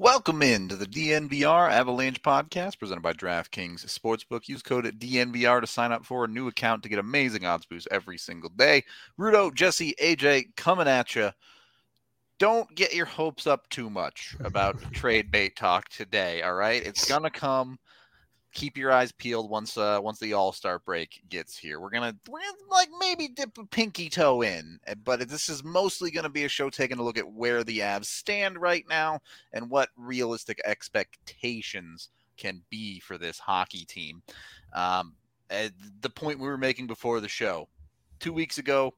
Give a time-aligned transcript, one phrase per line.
[0.00, 4.46] Welcome in to the DNVR Avalanche podcast presented by DraftKings Sportsbook.
[4.46, 7.66] Use code at DNVR to sign up for a new account to get amazing odds
[7.66, 8.84] boosts every single day.
[9.18, 11.32] Rudo, Jesse, AJ coming at you.
[12.38, 16.86] Don't get your hopes up too much about trade bait talk today, all right?
[16.86, 17.80] It's going to come
[18.52, 21.80] keep your eyes peeled once uh once the all-star break gets here.
[21.80, 25.62] We're gonna we're gonna like maybe dip a pinky toe in eh, but this is
[25.64, 29.20] mostly gonna be a show taking a look at where the avs stand right now
[29.52, 34.22] and what realistic expectations can be for this hockey team.
[34.72, 35.14] Um
[35.48, 37.68] the point we were making before the show
[38.20, 38.92] two weeks ago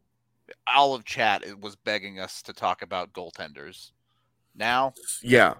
[0.66, 3.92] all of chat was begging us to talk about goaltenders.
[4.54, 4.94] Now?
[5.22, 5.54] Yeah.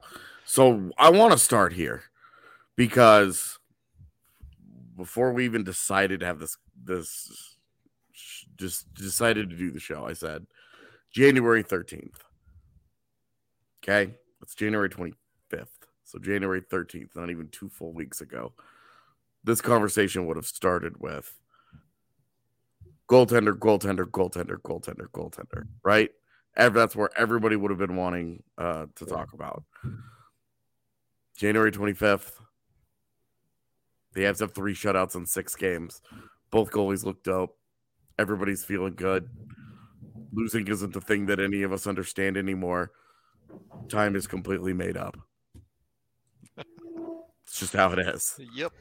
[0.45, 2.03] So i want to start here
[2.75, 3.60] because
[5.01, 7.57] before we even decided to have this this
[8.59, 10.47] just decided to do the show, I said
[11.11, 12.17] January 13th.
[13.83, 15.69] Okay, it's January 25th.
[16.05, 18.53] So January 13th, not even two full weeks ago.
[19.43, 21.35] This conversation would have started with
[23.09, 26.11] goaltender, goaltender, goaltender, goaltender, goaltender, right?
[26.55, 29.65] That's where everybody would have been wanting uh, to talk about.
[31.39, 32.33] January 25th,
[34.15, 36.01] the Avs have three shutouts in six games.
[36.51, 37.57] Both goalies look dope.
[38.19, 39.29] Everybody's feeling good.
[40.33, 42.93] Losing isn't the thing that any of us understand anymore.
[43.89, 45.17] Time is completely made up.
[46.57, 48.39] It's just how it is.
[48.55, 48.73] Yep.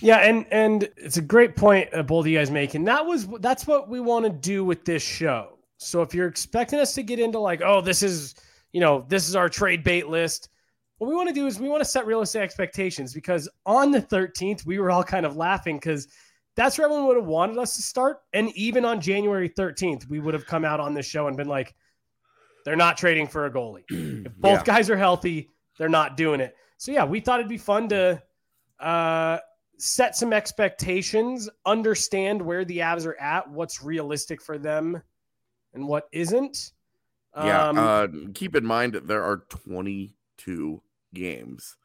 [0.00, 3.06] Yeah, and and it's a great point uh, both of you guys make, and that
[3.06, 5.58] was that's what we want to do with this show.
[5.78, 8.34] So if you're expecting us to get into like, oh, this is
[8.72, 10.50] you know this is our trade bait list,
[10.98, 14.02] what we want to do is we want to set realistic expectations because on the
[14.02, 16.08] 13th, we were all kind of laughing because
[16.56, 18.18] that's where everyone would have wanted us to start.
[18.32, 21.48] And even on January 13th, we would have come out on this show and been
[21.48, 21.74] like,
[22.64, 23.84] they're not trading for a goalie.
[24.26, 24.64] if both yeah.
[24.64, 26.56] guys are healthy, they're not doing it.
[26.76, 28.20] So, yeah, we thought it'd be fun to
[28.80, 29.38] uh,
[29.78, 35.00] set some expectations, understand where the Avs are at, what's realistic for them,
[35.74, 36.72] and what isn't.
[37.36, 37.68] Yeah.
[37.68, 40.82] Um, uh, keep in mind that there are 22
[41.14, 41.76] games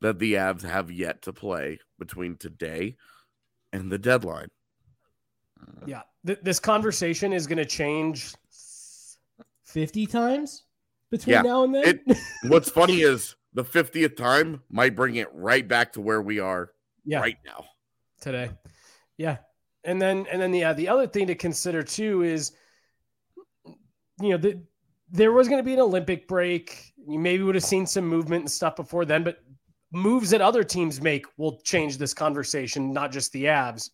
[0.00, 2.96] that the Avs have yet to play between today
[3.72, 4.48] and the deadline.
[5.60, 8.34] Uh, yeah, Th- this conversation is going to change
[9.64, 10.64] 50 times
[11.10, 11.42] between yeah.
[11.42, 12.00] now and then.
[12.06, 12.18] It,
[12.48, 16.72] what's funny is the 50th time might bring it right back to where we are
[17.04, 17.20] yeah.
[17.20, 17.64] right now
[18.20, 18.50] today.
[19.16, 19.38] Yeah.
[19.84, 22.52] And then and then yeah, the other thing to consider too is
[24.20, 24.62] you know, the
[25.10, 26.91] there was going to be an Olympic break.
[27.06, 29.38] You maybe would have seen some movement and stuff before then, but
[29.92, 33.90] moves that other teams make will change this conversation, not just the Avs.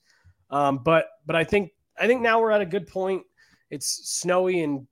[0.50, 3.22] Um, but but I think I think now we're at a good point.
[3.70, 4.86] It's snowy and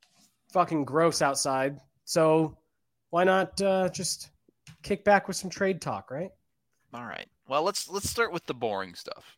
[0.53, 2.59] fucking gross outside, so
[3.11, 4.31] why not uh, just
[4.83, 6.31] kick back with some trade talk, right?
[6.93, 7.27] All right.
[7.49, 9.37] Well, let's let's start with the boring stuff.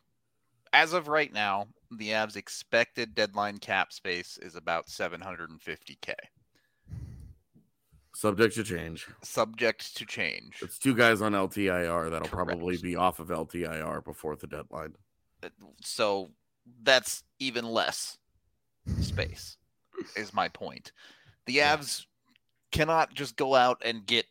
[0.73, 1.67] As of right now,
[1.97, 6.13] the Avs' expected deadline cap space is about 750k.
[8.19, 9.07] Subject to change.
[9.23, 10.57] Subject to change.
[10.61, 12.49] It's two guys on LTIR that'll Correct.
[12.49, 14.93] probably be off of LTIR before the deadline.
[15.41, 15.47] Uh,
[15.81, 16.29] so
[16.83, 18.17] that's even less
[18.99, 19.55] space,
[20.17, 20.91] is my point.
[21.45, 22.07] The Avs
[22.73, 24.25] cannot just go out and get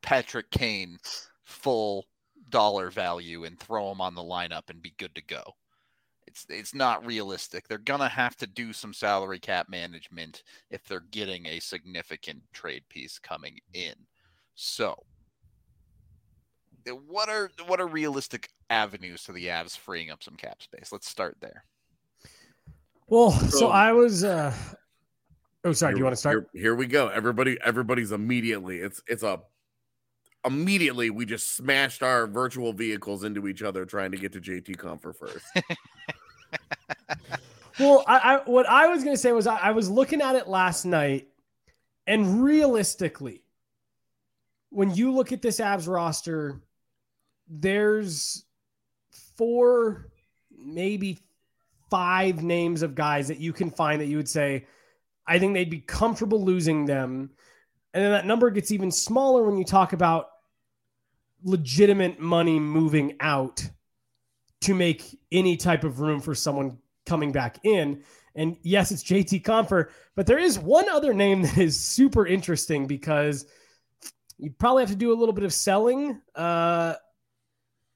[0.00, 0.96] Patrick Kane
[1.42, 2.06] full
[2.48, 5.42] dollar value and throw him on the lineup and be good to go.
[6.34, 7.68] It's it's not realistic.
[7.68, 12.82] They're gonna have to do some salary cap management if they're getting a significant trade
[12.88, 13.94] piece coming in.
[14.56, 14.96] So,
[17.06, 20.90] what are what are realistic avenues to the Avs freeing up some cap space?
[20.90, 21.64] Let's start there.
[23.06, 24.24] Well, so, so I was.
[24.24, 24.52] uh
[25.66, 25.92] Oh, sorry.
[25.92, 26.48] Here, do you want to start?
[26.52, 27.08] Here, here, we go.
[27.08, 28.78] Everybody, everybody's immediately.
[28.78, 29.40] It's it's a
[30.44, 34.76] immediately we just smashed our virtual vehicles into each other trying to get to JT
[34.76, 35.46] Compher first.
[37.78, 40.36] well, I, I, what I was going to say was I, I was looking at
[40.36, 41.28] it last night,
[42.06, 43.42] and realistically,
[44.70, 46.60] when you look at this Avs roster,
[47.48, 48.44] there's
[49.36, 50.10] four,
[50.50, 51.20] maybe
[51.90, 54.66] five names of guys that you can find that you would say,
[55.26, 57.30] I think they'd be comfortable losing them.
[57.92, 60.28] And then that number gets even smaller when you talk about
[61.44, 63.68] legitimate money moving out
[64.64, 68.02] to make any type of room for someone coming back in.
[68.34, 72.86] And yes, it's JT Compher, but there is one other name that is super interesting
[72.86, 73.46] because
[74.38, 76.20] you probably have to do a little bit of selling.
[76.34, 76.94] Uh,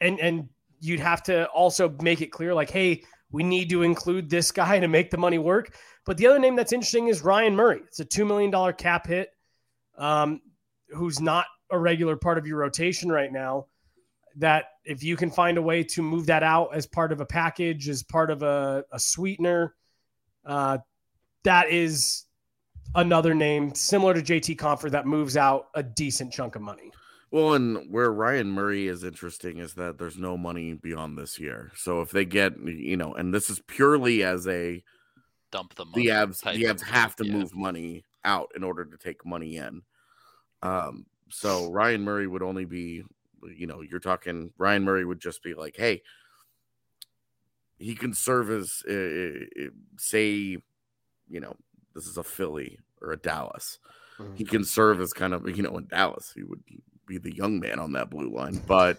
[0.00, 0.48] and and
[0.80, 4.78] you'd have to also make it clear like, hey, we need to include this guy
[4.78, 5.74] to make the money work.
[6.04, 7.80] But the other name that's interesting is Ryan Murray.
[7.86, 9.30] It's a $2 million cap hit,
[9.96, 10.40] um,
[10.90, 13.66] who's not a regular part of your rotation right now.
[14.38, 17.26] That if you can find a way to move that out as part of a
[17.26, 19.75] package, as part of a, a sweetener,
[20.46, 20.79] uh,
[21.44, 22.25] that is
[22.94, 26.90] another name similar to JT Compher that moves out a decent chunk of money.
[27.31, 31.70] Well, and where Ryan Murray is interesting is that there's no money beyond this year.
[31.76, 34.82] So if they get, you know, and this is purely as a
[35.50, 36.06] dump the money.
[36.06, 37.32] The Avs, the Avs have to yeah.
[37.35, 39.82] move money out in order to take money in.
[40.62, 43.02] Um, so Ryan Murray would only be,
[43.56, 46.02] you know, you're talking Ryan Murray would just be like, hey,
[47.79, 49.69] he can serve as, uh,
[49.99, 50.58] say,
[51.29, 51.56] you know,
[51.94, 53.79] this is a Philly or a Dallas.
[54.19, 54.35] Mm-hmm.
[54.35, 56.62] He can serve as kind of, you know, in Dallas, he would
[57.06, 58.99] be the young man on that blue line, but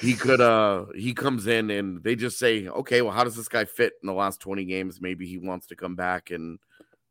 [0.00, 3.48] he could, uh, he comes in and they just say, okay, well, how does this
[3.48, 5.00] guy fit in the last 20 games?
[5.00, 6.58] Maybe he wants to come back and,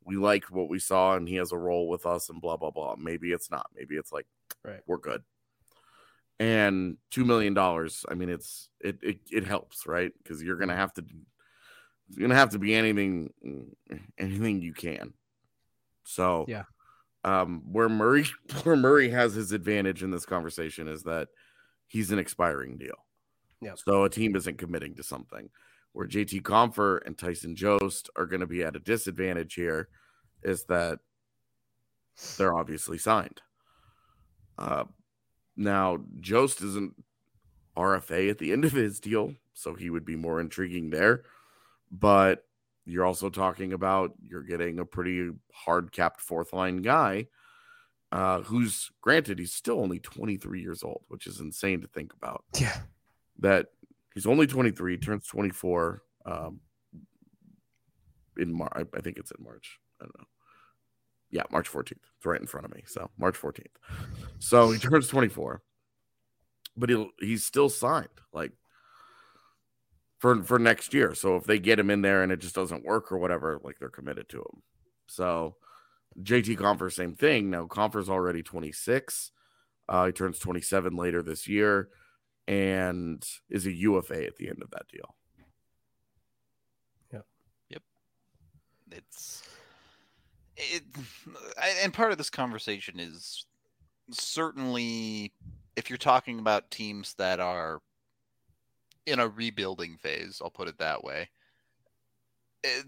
[0.09, 2.71] we liked what we saw and he has a role with us and blah blah
[2.71, 2.95] blah.
[2.97, 3.67] Maybe it's not.
[3.75, 4.25] Maybe it's like
[4.63, 4.81] right.
[4.87, 5.21] we're good.
[6.39, 8.05] And two million dollars.
[8.09, 10.11] I mean, it's it it, it helps, right?
[10.23, 11.05] Because you're gonna have to
[12.09, 13.31] you're gonna have to be anything
[14.17, 15.13] anything you can.
[16.03, 16.63] So yeah.
[17.25, 18.25] Um, where Murray
[18.63, 21.27] where Murray has his advantage in this conversation is that
[21.87, 23.05] he's an expiring deal.
[23.61, 23.73] Yeah.
[23.75, 25.49] So a team isn't committing to something
[25.93, 29.89] where JT Compher and Tyson Jost are going to be at a disadvantage here
[30.43, 30.99] is that
[32.37, 33.41] they're obviously signed.
[34.57, 34.85] Uh,
[35.59, 36.93] now, Jost isn't
[37.77, 41.23] RFA at the end of his deal, so he would be more intriguing there.
[41.91, 42.45] But
[42.85, 47.27] you're also talking about you're getting a pretty hard capped fourth line guy
[48.11, 52.43] uh, who's granted he's still only 23 years old, which is insane to think about.
[52.59, 52.77] Yeah.
[53.39, 53.67] That
[54.13, 56.59] He's only 23, turns 24 um,
[58.37, 58.73] in March.
[58.75, 59.79] I, I think it's in March.
[60.01, 60.25] I don't know.
[61.31, 61.91] Yeah, March 14th.
[61.91, 62.83] It's right in front of me.
[62.87, 63.67] So March 14th.
[64.39, 65.61] So he turns 24,
[66.75, 68.51] but he he's still signed like
[70.19, 71.13] for for next year.
[71.13, 73.79] So if they get him in there and it just doesn't work or whatever, like
[73.79, 74.63] they're committed to him.
[75.07, 75.55] So
[76.21, 77.49] JT Compher, same thing.
[77.49, 79.31] Now Compher's already 26.
[79.87, 81.89] Uh, he turns 27 later this year
[82.47, 85.15] and is a UFA at the end of that deal.
[87.11, 87.25] Yep.
[87.69, 87.81] Yep.
[88.91, 89.43] It's
[90.59, 90.83] it
[91.83, 93.45] and part of this conversation is
[94.11, 95.33] certainly
[95.75, 97.81] if you're talking about teams that are
[99.05, 101.29] in a rebuilding phase, I'll put it that way.
[102.63, 102.85] It,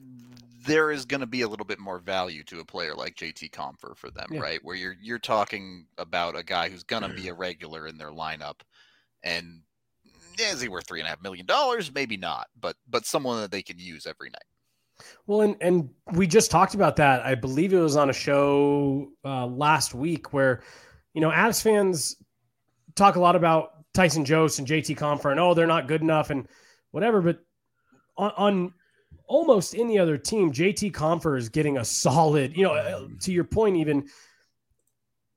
[0.65, 3.51] there is going to be a little bit more value to a player like JT
[3.51, 4.41] Compher for them, yeah.
[4.41, 4.59] right?
[4.63, 7.41] Where you're you're talking about a guy who's going to be a mm-hmm.
[7.41, 8.61] regular in their lineup
[9.23, 9.61] and
[10.39, 11.93] is he worth three and a half million dollars?
[11.93, 14.41] Maybe not, but but someone that they can use every night.
[15.27, 17.25] Well, and and we just talked about that.
[17.25, 20.61] I believe it was on a show uh, last week where,
[21.13, 22.17] you know, Avs fans
[22.95, 26.29] talk a lot about Tyson Jost and JT Compher and oh they're not good enough
[26.29, 26.47] and
[26.91, 27.39] whatever, but
[28.17, 28.73] on, on
[29.27, 32.55] almost any other team, JT Compher is getting a solid.
[32.55, 34.07] You know, uh, to your point, even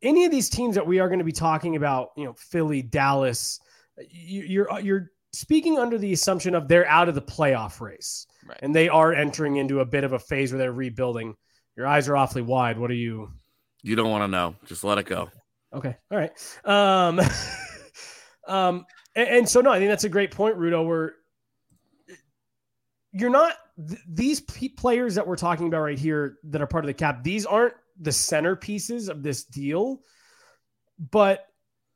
[0.03, 2.83] any of these teams that we are going to be talking about, you know, Philly,
[2.83, 3.61] Dallas,
[4.11, 8.59] you're uh, you're speaking under the assumption of they're out of the playoff race right.
[8.63, 11.35] and they are entering into a bit of a phase where they're rebuilding.
[11.77, 12.79] Your eyes are awfully wide.
[12.79, 13.33] What are you?
[13.83, 14.55] You don't want to know.
[14.67, 15.31] Just let it go.
[15.73, 15.97] Okay.
[16.11, 16.33] All right.
[16.65, 17.21] Um,
[18.49, 18.87] um,
[19.17, 20.87] and, and, so no, I think that's a great point, Rudo.
[20.87, 21.15] Where
[23.13, 23.55] you're not
[23.89, 26.95] th- these p- players that we're talking about right here that are part of the
[26.95, 27.25] cap.
[27.25, 30.01] These aren't the centerpieces of this deal,
[31.11, 31.47] but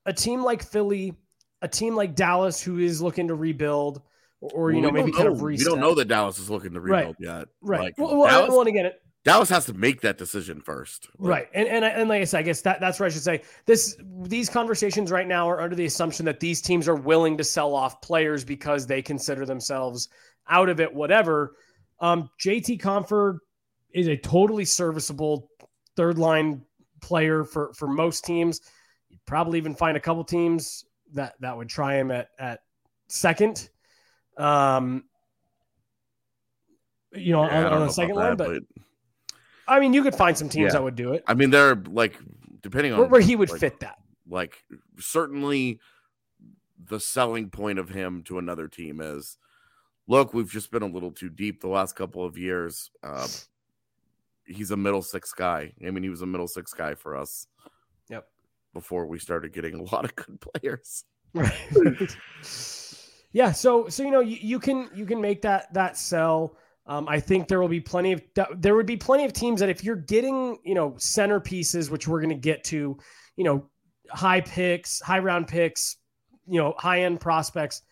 [0.07, 1.15] a team like Philly
[1.63, 4.03] a team like Dallas who is looking to rebuild,
[4.41, 5.67] or, or you know maybe kind of reset.
[5.67, 7.39] We don't know that Dallas is looking to rebuild right.
[7.39, 7.49] yet.
[7.61, 7.81] Right.
[7.81, 11.09] Like, well, well, Dallas, well, again, it, Dallas has to make that decision first.
[11.19, 11.49] Right.
[11.53, 13.43] And, and and like I said, I guess that that's what I should say.
[13.67, 17.45] This these conversations right now are under the assumption that these teams are willing to
[17.45, 20.09] sell off players because they consider themselves
[20.49, 21.57] out of it, whatever.
[22.01, 23.39] Um, JT Compher
[23.93, 25.51] is a totally serviceable
[25.97, 26.63] third line
[27.01, 28.61] player for for most teams.
[29.09, 32.61] You'd probably even find a couple teams that that would try him at at
[33.09, 33.69] second.
[34.39, 35.05] Um,
[37.13, 38.63] you know, Yeah, on, on know the second line, that, but
[39.67, 40.73] I mean, you could find some teams Yeah.
[40.79, 42.19] that would do it I mean, they're like
[42.63, 43.99] depending on where, where he would like, fit that.
[44.29, 44.63] like
[44.99, 45.81] certainly
[46.85, 49.37] the selling point of him to another team is
[50.07, 53.27] look we've just been a little too deep the last couple of years uh,
[54.47, 57.47] he's a middle six guy i mean he was a middle six guy for us
[58.09, 58.27] Yep.
[58.75, 61.05] before we started getting a lot of good players
[61.35, 61.53] Right.
[63.33, 63.53] yeah.
[63.53, 66.57] So so you know you, you can you can make that that sell.
[66.87, 68.23] Um, I think there will be plenty of
[68.57, 72.21] there would be plenty of teams that if you're getting you know centerpieces, which we're
[72.21, 72.99] going to get to,
[73.37, 73.67] you know,
[74.11, 75.97] high picks, high round picks,
[76.47, 77.83] you know, high end prospects.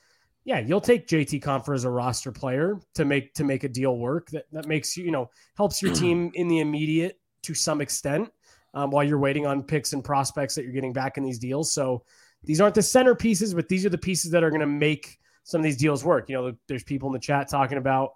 [0.44, 3.98] Yeah, you'll take JT Compher as a roster player to make to make a deal
[3.98, 4.30] work.
[4.30, 8.30] That that makes you you know helps your team in the immediate to some extent
[8.72, 11.72] um, while you're waiting on picks and prospects that you're getting back in these deals.
[11.72, 12.04] So
[12.44, 15.60] these aren't the centerpieces, but these are the pieces that are going to make some
[15.60, 16.28] of these deals work.
[16.28, 18.10] You know, there's people in the chat talking about,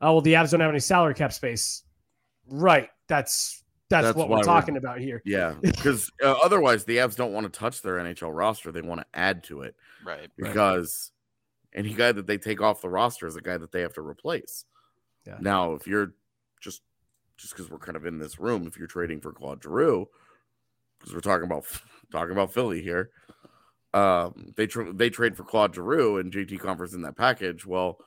[0.00, 1.84] oh, well, the Avs don't have any salary cap space.
[2.48, 2.88] Right.
[3.06, 5.20] That's that's, That's what we're we're- talking about here.
[5.24, 9.00] yeah because uh, otherwise the avs don't want to touch their nhl roster they want
[9.00, 10.20] to add to it Right.
[10.20, 10.30] Right.
[10.36, 11.10] because
[11.74, 14.00] any guy that they take off the roster is a guy that they have to
[14.00, 14.64] replace.
[15.26, 15.38] Yeah.
[15.40, 16.14] Now, if you're
[16.60, 16.82] just
[17.36, 20.08] just because we're kind of in this room, if you're trading for Claude Giroux,
[20.98, 21.64] because we're talking about
[22.12, 23.10] talking about Philly here,
[23.94, 27.66] um, they tra- they trade for Claude Giroux and JT Compher's in that package.
[27.66, 27.98] Well,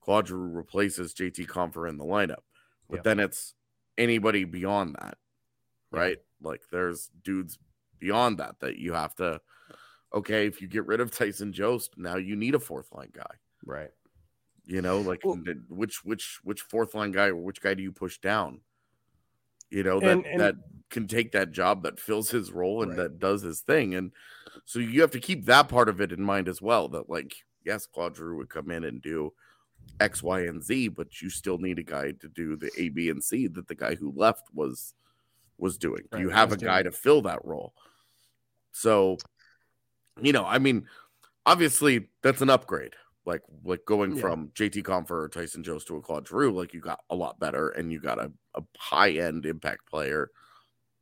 [0.00, 2.42] Claude Giroux replaces JT Compher in the lineup,
[2.88, 3.02] but Yeah.
[3.02, 3.54] then it's
[3.98, 5.18] anybody beyond that,
[5.90, 6.18] right?
[6.40, 7.58] Like there's dudes
[7.98, 9.40] beyond that that you have to
[10.14, 13.34] okay, if you get rid of Tyson Jost, now you need a fourth line guy.
[13.64, 13.90] Right.
[14.66, 17.92] You know, like Well- which which which fourth line guy or which guy do you
[17.92, 18.60] push down?
[19.70, 20.54] You know, that And- and- that
[20.90, 22.98] can take that job that fills his role and Right.
[22.98, 23.94] that does his thing.
[23.94, 24.12] And
[24.64, 26.88] so you have to keep that part of it in mind as well.
[26.88, 29.32] That like, yes, Claude Giroux would come in and do
[30.00, 33.10] X, Y, and Z, but you still need a guy to do the A, B,
[33.10, 34.94] and C that the guy who left was
[35.58, 36.04] was doing.
[36.12, 37.74] Right, you have a guy to fill that role.
[38.72, 39.18] So,
[40.20, 40.86] you know, I mean,
[41.46, 42.94] obviously that's an upgrade.
[43.24, 44.20] Like like going Yeah.
[44.22, 47.38] from JT Compher or Tyson Jones to a Claude Giroux, like you got a lot
[47.38, 50.30] better and you got a, a high end impact player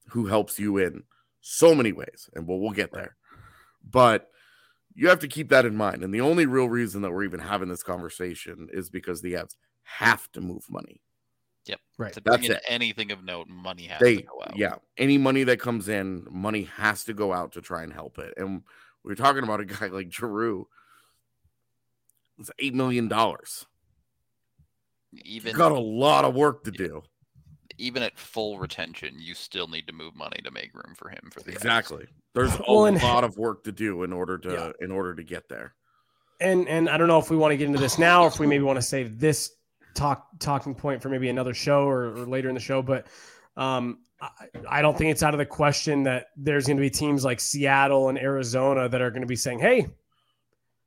[0.08, 1.04] who helps you in
[1.40, 2.28] so many ways.
[2.34, 3.16] And we'll we'll get there.
[3.88, 4.30] But
[4.94, 6.02] you have to keep that in mind.
[6.02, 9.54] And the only real reason that we're even having this conversation is because the Avs
[9.82, 11.00] have to move money.
[11.66, 11.80] Yep.
[11.98, 12.12] Right.
[12.14, 12.62] To bring That's in it.
[12.68, 14.56] anything of note, money has They to go out.
[14.56, 18.18] yeah, any money that comes in, money has to go out to try and help
[18.18, 18.34] it.
[18.36, 18.62] And
[19.04, 20.66] we are talking about a guy like Giroux.
[22.38, 23.66] It's eight million dollars.
[25.24, 27.02] Even Got a lot of work to do.
[27.80, 31.30] Even at full retention, you still need to move money to make room for him
[31.32, 31.56] for the Avs.
[31.56, 32.06] Exactly.
[32.34, 34.72] There's a Well, and- lot of work to do in order to Yeah.
[34.84, 35.74] in order to get there.
[36.40, 38.38] And and I don't know if we want to get into this now, or if
[38.38, 39.50] we maybe want to save this
[39.94, 42.80] talk talking point for maybe another show or, or later in the show.
[42.82, 43.06] But
[43.56, 44.28] um, I,
[44.68, 47.40] I don't think it's out of the question that there's going to be teams like
[47.40, 49.88] Seattle and Arizona that are going to be saying, "Hey,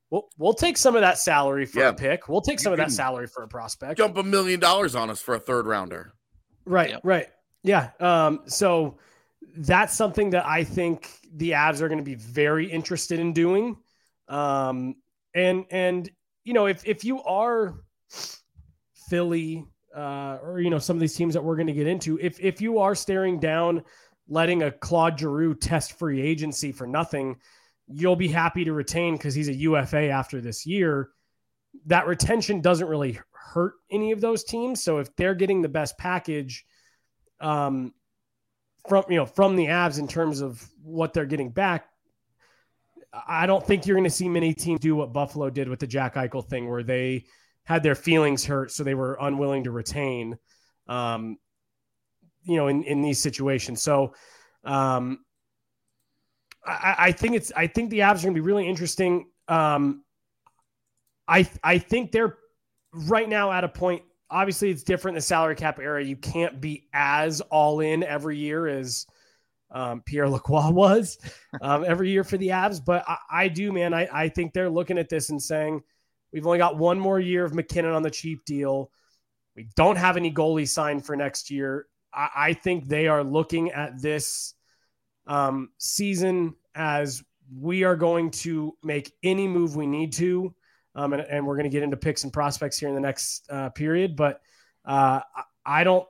[0.09, 1.89] we'll we'll take some of that salary for Yeah.
[1.89, 2.29] a pick.
[2.29, 5.09] We'll take You some of that salary for a prospect." Jump a million dollars on
[5.09, 6.13] us for a third rounder.
[6.65, 7.01] Right, Yep.
[7.03, 7.27] right.
[7.63, 7.91] Yeah.
[7.99, 8.97] Um, so
[9.57, 13.77] that's something that I think the Avs are going to be very interested in doing.
[14.27, 14.95] Um,
[15.35, 16.09] and and
[16.43, 17.75] you know, if if you are
[19.09, 19.65] Philly,
[19.95, 22.39] uh, or you know, some of these teams that we're going to get into, if
[22.39, 23.83] if you are staring down
[24.27, 27.37] letting a Claude Giroux test free agency for nothing,
[27.87, 31.09] you'll be happy to retain because he's a UFA after this year.
[31.87, 34.81] That retention doesn't really hurt any of those teams.
[34.83, 36.65] So if they're getting the best package,
[37.39, 37.93] um,
[38.87, 41.85] from you know from the Avs in terms of what they're getting back,
[43.27, 45.87] I don't think you're going to see many teams do what Buffalo did with the
[45.87, 47.25] Jack Eichel thing, where they
[47.63, 50.37] had their feelings hurt, so they were unwilling to retain.
[50.87, 51.37] Um,
[52.43, 54.13] you know, in in these situations, so
[54.65, 55.19] um,
[56.65, 59.27] I, I think it's I think the Avs are going to be really interesting.
[59.47, 60.03] Um,
[61.27, 62.37] I I think they're
[62.93, 64.03] right now at a point.
[64.29, 66.03] Obviously, it's different in the salary cap era.
[66.03, 69.05] You can't be as all in every year as
[69.71, 71.17] um, Pierre Lacroix was
[71.61, 72.83] um, every year for the Avs.
[72.83, 73.93] But I, I do, man.
[73.93, 75.81] I, I think they're looking at this and saying,
[76.31, 78.91] we've only got one more year of MacKinnon on the cheap deal.
[79.55, 81.87] We don't have any goalie signed for next year.
[82.13, 84.55] I, I think they are looking at this
[85.27, 87.23] um, season as
[87.55, 90.55] we are going to make any move we need to.
[90.95, 93.49] Um, and, and, we're going to get into picks and prospects here in the next
[93.49, 94.15] uh, period.
[94.15, 94.41] But
[94.85, 95.21] uh,
[95.65, 96.07] I don't,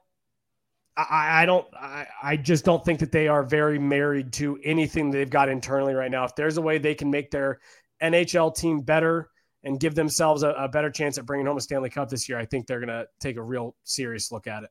[0.97, 5.09] I, I don't, I, I, just don't think that they are very married to anything
[5.09, 6.25] they've got internally right now.
[6.25, 7.59] If there's a way they can make their
[8.01, 9.29] NHL team better
[9.63, 12.37] and give themselves a, a better chance at bringing home a Stanley Cup this year,
[12.37, 14.69] I think they're going to take a real serious look at it.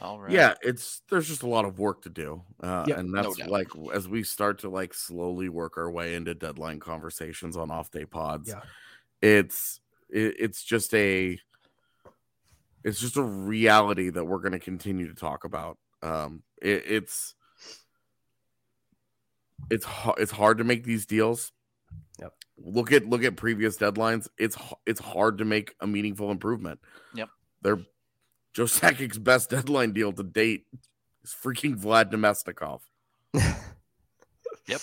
[0.00, 0.30] All right.
[0.30, 3.46] Yeah, it's there's just a lot of work to do, uh, yep, and that's no
[3.46, 7.90] like as we start to like slowly work our way into deadline conversations on off
[7.90, 8.48] day pods.
[8.48, 8.60] Yeah.
[9.22, 11.38] It's it, it's just a
[12.84, 15.78] it's just a reality that we're going to continue to talk about.
[16.02, 17.34] Um, it, it's
[19.70, 19.86] it's
[20.18, 21.52] it's hard to make these deals.
[22.20, 22.32] Yep.
[22.58, 24.28] Look at look at previous deadlines.
[24.38, 26.80] It's it's hard to make a meaningful improvement.
[27.14, 27.28] Yep.
[27.62, 27.80] They're
[28.52, 30.66] Joe Sakic's best deadline deal to date
[31.22, 32.80] is freaking Vlad Namestnikov.
[34.66, 34.80] yep.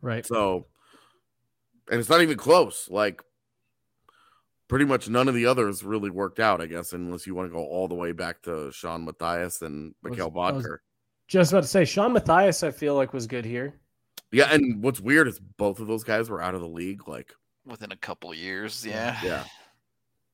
[0.00, 0.26] Right.
[0.26, 0.66] So,
[1.90, 2.88] and it's not even close.
[2.90, 3.22] Like,
[4.68, 7.54] pretty much none of the others really worked out, I guess, unless you want to
[7.54, 10.78] go all the way back to Shawn Matthias and Mikkel Boedker.
[11.26, 13.74] Just about to say, Shawn Matthias, I feel like was good here.
[14.30, 17.32] Yeah, and what's weird is both of those guys were out of the league like
[17.64, 18.84] within a couple years.
[18.86, 19.18] Yeah.
[19.22, 19.44] Yeah.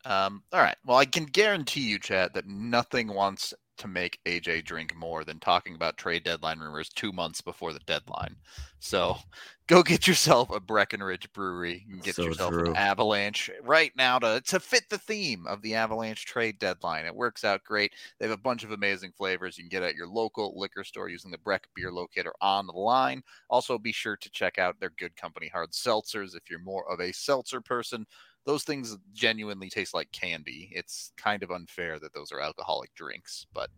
[0.04, 0.76] Um, all right.
[0.84, 5.38] Well, I can guarantee you, Chad, that nothing wants to make AJ drink more than
[5.40, 8.36] talking about trade deadline rumors two months before the deadline.
[8.78, 9.16] So
[9.66, 12.70] go get yourself a Breckenridge brewery and get so yourself true.
[12.70, 17.06] an avalanche right now to, to fit the theme of the avalanche trade deadline.
[17.06, 17.92] It works out great.
[18.18, 21.08] They have a bunch of amazing flavors you can get at your local liquor store
[21.08, 23.22] using the Breck beer locator on the line.
[23.50, 27.00] Also be sure to check out their good company hard seltzers if you're more of
[27.00, 28.06] a seltzer person
[28.46, 30.70] those things genuinely taste like candy.
[30.72, 33.70] It's kind of unfair that those are alcoholic drinks, but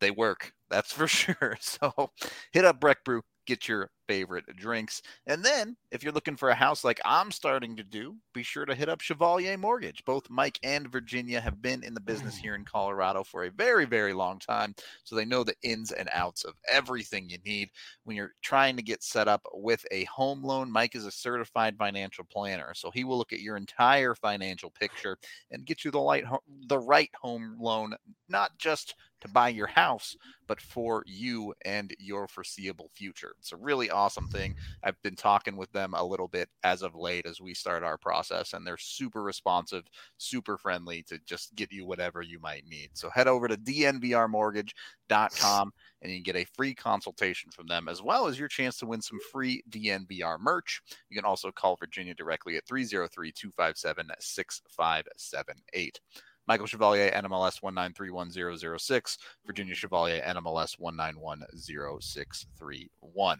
[0.00, 0.52] they work.
[0.70, 1.56] That's for sure.
[1.60, 2.10] So
[2.52, 5.00] hit up Breck Brew, get your favorite drinks.
[5.26, 8.66] And then, if you're looking for a house like I'm starting to do, be sure
[8.66, 10.04] to hit up Chevalier Mortgage.
[10.04, 12.42] Both Mike and Virginia have been in the business mm.
[12.42, 14.74] here in Colorado for a very, very long time.
[15.02, 17.70] So they know the ins and outs of everything you need
[18.04, 20.70] when you're trying to get set up with a home loan.
[20.70, 22.74] Mike is a certified financial planner.
[22.74, 25.16] So he will look at your entire financial picture
[25.50, 26.24] and get you the, light,
[26.66, 27.94] the right home loan,
[28.28, 33.34] not just to buy your house, but for you and your foreseeable future.
[33.38, 34.54] It's a really awesome thing.
[34.82, 37.98] I've been talking with them a little bit as of late as we start our
[37.98, 39.84] process, and they're super responsive,
[40.16, 42.90] super friendly to just get you whatever you might need.
[42.94, 48.02] So head over to dnvrmortgage.com and you can get a free consultation from them, as
[48.02, 50.80] well as your chance to win some free DNVR merch.
[51.10, 56.00] You can also call Virginia directly at 303 257 6578.
[56.48, 59.18] Michael Chevalier, NMLS 1931006.
[59.46, 63.36] Virginia Chevalier, NMLS 1910631.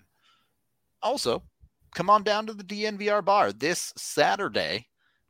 [1.03, 1.43] Also,
[1.95, 4.87] come on down to the DNVR bar this Saturday.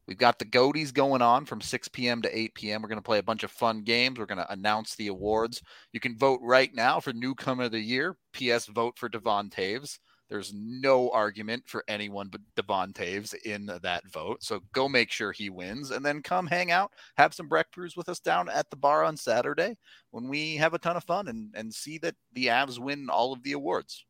[0.08, 2.20] We've got the Goaties going on from 6 p.m.
[2.22, 2.82] to 8 p.m.
[2.82, 4.18] We're going to play a bunch of fun games.
[4.18, 5.62] We're going to announce the awards.
[5.92, 8.16] You can vote right now for Newcomer of the Year.
[8.32, 8.64] P.S.
[8.66, 9.98] Vote for Devon Toews.
[10.28, 14.42] There's no argument for anyone but Devon Toews in that vote.
[14.42, 17.96] So go make sure he wins and then come hang out, have some Breck brews
[17.96, 19.76] with us down at the bar on Saturday
[20.10, 23.32] when we have a ton of fun and, and see that the Avs win all
[23.32, 24.04] of the awards.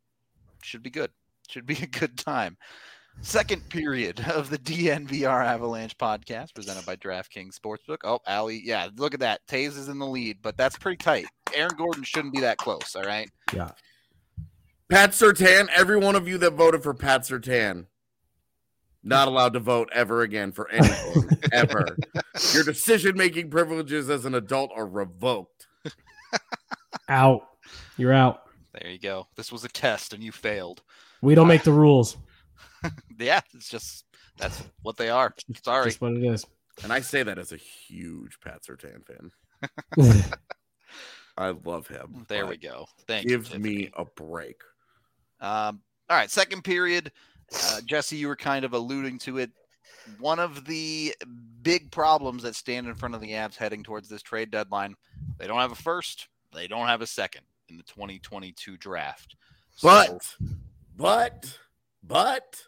[0.63, 1.11] Should be good.
[1.49, 2.57] Should be a good time.
[3.21, 7.99] Second period of the DNVR Avalanche podcast presented by DraftKings Sportsbook.
[8.05, 9.41] Oh, Ali, yeah, look at that.
[9.49, 11.27] Toews is in the lead, but that's pretty tight.
[11.53, 13.29] Aaron Gordon shouldn't be that close, all right?
[13.53, 13.71] Yeah.
[14.91, 17.87] Pat Surtain, every one of you that voted for Pat Surtain,
[19.03, 21.97] not allowed to vote ever again for anything, ever.
[22.55, 25.67] Your decision making privileges as an adult are revoked.
[27.09, 27.49] Out.
[27.97, 28.43] You're out.
[28.73, 29.27] There you go.
[29.37, 30.83] This was a test and you failed.
[31.21, 32.17] We don't make the rules.
[33.19, 34.05] yeah, it's just
[34.39, 35.35] that's what they are.
[35.65, 35.87] Sorry.
[35.87, 36.47] Just what it is.
[36.83, 39.33] And I say that as a huge Pat Surtain fan.
[41.37, 42.25] I love him.
[42.29, 42.87] There we go.
[43.07, 43.53] Thank give you.
[43.53, 44.61] Give me a break.
[45.41, 47.13] Um, all right, second period.
[47.55, 49.51] Uh, Jesse, you were kind of alluding to it.
[50.19, 51.15] One of the
[51.63, 54.95] big problems that stand in front of the Avs heading towards this trade deadline,
[55.39, 59.37] they don't have a first, they don't have a second in the 2022 draft.
[59.83, 60.35] But,
[60.97, 61.59] but,
[62.03, 62.63] but,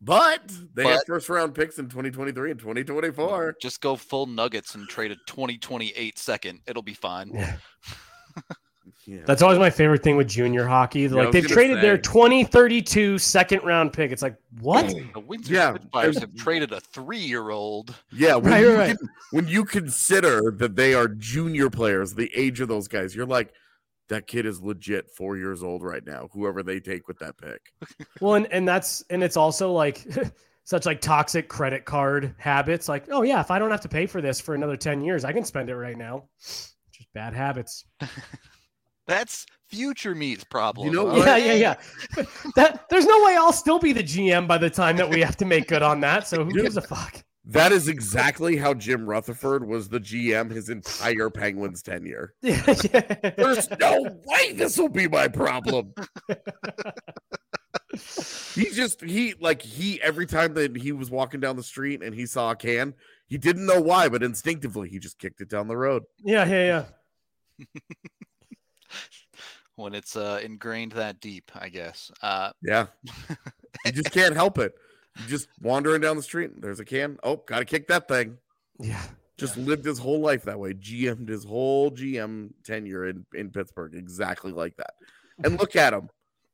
[0.00, 3.56] but they but, have first round picks in 2023 and 2024.
[3.60, 6.60] Just go full Nuggets and trade a 2028 second.
[6.66, 7.32] It'll be fine.
[7.34, 7.56] Yeah.
[9.26, 11.04] That's always my favorite thing with junior hockey.
[11.04, 12.02] I Like they've gonna traded their say.
[12.02, 14.12] 2032 second round pick.
[14.12, 14.88] It's like, what?
[14.88, 15.74] The Windsor yeah.
[15.74, 17.94] Spitfires have traded a three-year-old.
[18.12, 18.98] Yeah, when, Right, you right.
[18.98, 23.26] con- when you consider that they are junior players, the age of those guys, you're
[23.26, 23.52] like,
[24.08, 26.28] that kid is legit four years old right now.
[26.32, 27.60] Whoever they take with that pick,
[28.20, 30.04] Well, and, and that's and it's also like
[30.64, 32.88] such like toxic credit card habits.
[32.88, 35.24] Like, oh yeah, if I don't have to pay for this for another 10 years,
[35.24, 36.24] I can spend it right now.
[36.40, 37.84] Just bad habits.
[39.10, 40.86] That's future me's problem.
[40.86, 41.16] You know huh?
[41.16, 41.26] what?
[41.26, 41.74] Yeah, yeah,
[42.16, 42.24] yeah.
[42.54, 45.36] that there's no way I'll still be the GM by the time that we have
[45.38, 46.28] to make good on that.
[46.28, 47.24] So who gives a fuck?
[47.46, 52.34] that is exactly how Jim Rutherford was the GM his entire Penguins tenure.
[52.42, 53.30] Yeah, yeah.
[53.36, 55.92] There's no way this will be my problem.
[58.54, 62.14] he just he like he every time that he was walking down the street and
[62.14, 62.94] he saw a can,
[63.26, 66.04] he didn't know why, but instinctively he just kicked it down the road.
[66.22, 66.84] yeah, yeah,
[67.58, 67.66] yeah.
[69.80, 72.10] when it's uh, ingrained that deep, I guess.
[72.22, 72.86] Uh, Yeah.
[73.84, 74.74] you just can't help it.
[75.18, 76.50] You just wandering down the street.
[76.60, 77.18] There's a can.
[77.22, 78.38] Oh, gotta kick that thing.
[78.78, 79.02] Yeah.
[79.36, 80.74] Just lived his whole life that way.
[80.74, 84.94] GM'd his whole GM tenure in, in Pittsburgh exactly like that.
[85.42, 86.10] And look at them.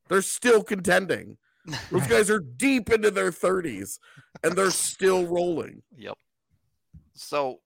[0.09, 1.37] They're still contending.
[1.91, 3.99] Those guys are deep into their 30s
[4.45, 5.83] and they're still rolling.
[5.97, 6.17] Yep.
[7.15, 7.61] So,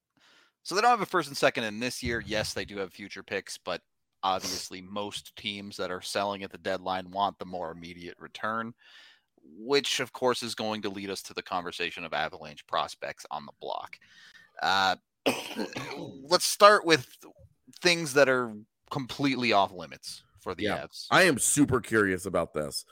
[0.63, 2.23] so they don't have a first and second in this year.
[2.25, 3.83] Yes, they do have future picks, but
[4.23, 8.75] obviously most teams that are selling at the deadline want the more immediate return,
[9.43, 13.47] which of course is going to lead us to the conversation of Avalanche prospects on
[13.47, 13.99] the block.
[14.63, 14.97] Uh,
[16.23, 17.09] let's start with
[17.81, 18.53] things that are
[18.91, 20.85] completely off limits for the Yeah.
[20.87, 21.07] Avs.
[21.11, 22.85] I am super curious about this.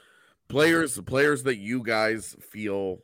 [0.49, 3.01] Players, the players that you guys feel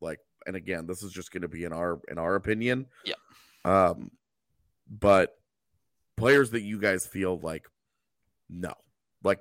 [0.00, 2.86] like, and again, this is just going to be in our in our opinion.
[3.04, 3.14] Yeah.
[3.64, 4.10] Um,
[4.88, 5.36] but
[6.16, 7.66] players that you guys feel like,
[8.48, 8.72] no,
[9.22, 9.40] like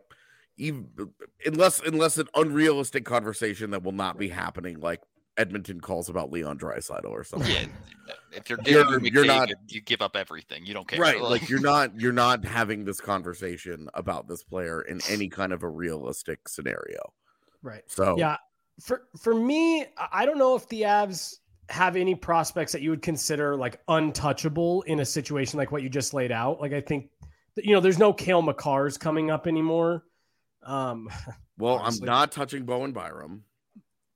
[0.57, 0.88] even
[1.45, 5.01] unless unless an unrealistic conversation that will not be happening, like
[5.38, 7.51] Edmonton calls about Leon Draisaitl or something.
[7.51, 10.65] yeah, if you're You're- Gary you're not- you give up everything.
[10.65, 14.81] You don't care, right like you're not you're not having this conversation about this player
[14.81, 17.13] in any kind of a realistic scenario
[17.61, 17.83] Right.
[17.88, 18.38] so Yeah.
[18.81, 21.35] For for me, I- I don't know if the Avs
[21.69, 25.89] have any prospects that you would consider like untouchable in a situation like what you
[25.89, 26.62] just laid out.
[26.62, 27.10] Like I think
[27.58, 30.04] you know, there's no Cale Makars coming up anymore.
[30.63, 31.10] Um
[31.58, 32.01] well honestly.
[32.01, 33.43] i'm not touching bowen byram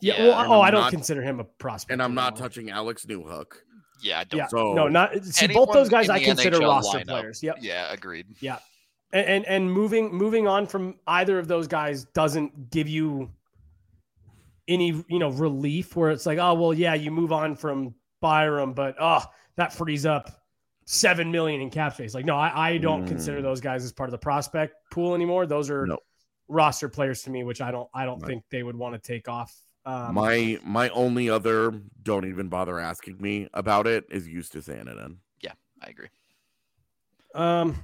[0.01, 1.93] yeah, Yeah, well, and oh, I'm I don't not- consider him a prospect.
[1.93, 2.47] and i'm not anymore.
[2.49, 3.53] touching alex newhook
[4.01, 6.99] yeah, I don't Yeah, So- no, not see both those guys I consider NHL roster
[6.99, 7.05] lineup.
[7.07, 7.43] players.
[7.43, 7.57] Yep.
[7.61, 8.27] Yeah, agreed.
[8.39, 8.59] Yeah.
[9.11, 13.29] And, and and moving moving on from either of those guys doesn't give you
[14.69, 18.73] any you know relief where it's like oh well yeah you move on from Byram
[18.73, 19.23] but oh
[19.57, 20.31] that frees up
[20.85, 23.43] seven million in cap space like no I, I don't consider Mm.
[23.43, 25.97] those guys as part of the prospect pool anymore those are No.
[26.47, 28.27] roster players to me which I don't I don't Right.
[28.29, 29.53] think they would want to take off
[29.85, 31.71] um, my my only other
[32.03, 35.17] don't even bother asking me about it is Justus Annunen.
[35.81, 36.09] I agree.
[37.33, 37.75] um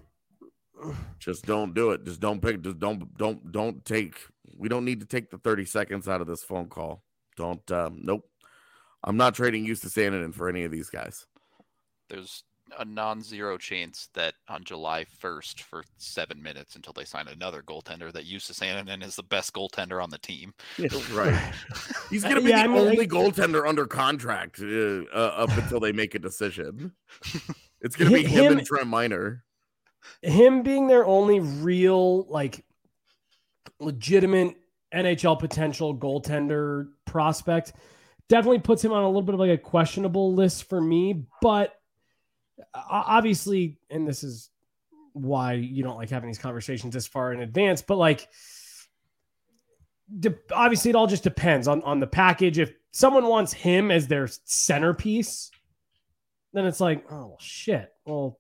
[1.19, 4.17] just don't do it just don't pick just don't don't don't take
[4.57, 7.03] we don't need to take the 30 seconds out of this phone call
[7.38, 8.27] don't um nope
[9.03, 11.25] i'm not trading Justus Annunen for any of these guys
[12.09, 12.43] There's
[12.79, 18.11] a non-zero chance that on July 1st for seven minutes until they sign another goaltender
[18.11, 20.51] that Justus Annunen is the best goaltender on the team.
[21.13, 21.53] right
[22.09, 25.33] He's going to be Yeah, the I mean, only like- goaltender under contract uh, uh,
[25.45, 26.91] up until they make a decision.
[27.81, 29.43] It's going to be him, Him- and Trent Miner.
[30.21, 32.63] Him being their only real like
[33.79, 34.55] legitimate
[34.93, 37.73] NHL potential goaltender prospect
[38.29, 41.25] definitely puts him on a little bit of like a questionable list for me.
[41.41, 41.73] But
[42.73, 44.49] obviously, and this is
[45.13, 48.27] why you don't like having these conversations this far in advance, but like
[50.19, 52.59] de- obviously it all just depends on on the package.
[52.59, 55.51] If someone wants him as their centerpiece,
[56.53, 57.91] then it's like, oh shit.
[58.05, 58.39] Well,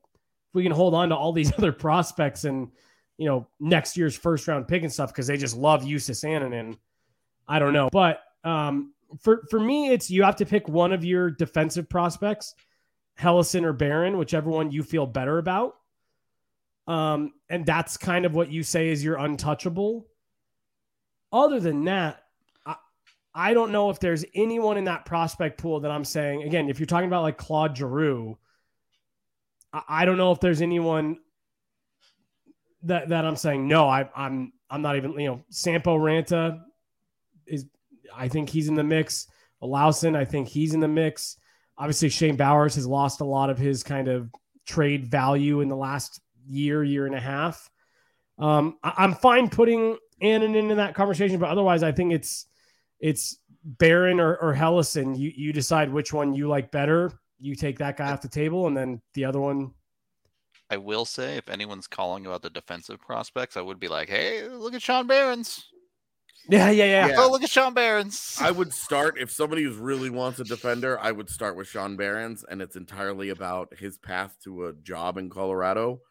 [0.55, 2.71] we can hold on to all these other prospects and
[3.17, 6.77] you know next year's first round pick and stuff because they just love Justus Annunen.
[7.47, 11.03] I don't know, but um, for for me, it's you have to pick one of
[11.03, 12.55] your defensive prospects,
[13.19, 15.75] Helleson or Barron, whichever one you feel better about.
[16.87, 20.07] Um, and that's kind of what you say is your untouchable.
[21.31, 22.23] Other than that,
[22.65, 22.75] I,
[23.33, 26.69] I don't know if there's anyone in that prospect pool that I'm saying again.
[26.69, 28.37] If you're talking about like Claude Giroux,
[29.87, 31.17] I, don't know if there's anyone
[32.83, 33.87] that that I'm saying no.
[33.87, 36.61] I, I'm I'm not even you know Sampo Ranta
[37.45, 37.65] is
[38.15, 39.27] I think he's in the mix.
[39.61, 41.37] Lawson, I think he's in the mix.
[41.77, 44.29] Obviously, Shane Bowers has lost a lot of his kind of
[44.65, 47.69] trade value in the last year, year and a half.
[48.37, 52.45] Um, I, am fine putting Annunen into that conversation, but otherwise, I think it's
[52.99, 55.17] it's Barron or, or Helleson.
[55.17, 57.11] You you decide which one you like better.
[57.39, 59.71] You take that guy off the table, and then the other one.
[60.69, 64.47] I will say, if anyone's calling about the defensive prospects, I would be like, "Hey,
[64.47, 65.65] look at Sean Behrens."
[66.49, 67.07] Yeah, yeah, yeah.
[67.07, 67.15] yeah.
[67.17, 68.37] Oh, look at Sean Behrens.
[68.39, 70.99] I would start if somebody who really wants a defender.
[70.99, 75.17] I would start with Sean Behrens, and it's entirely about his path to a job
[75.17, 76.01] in Colorado.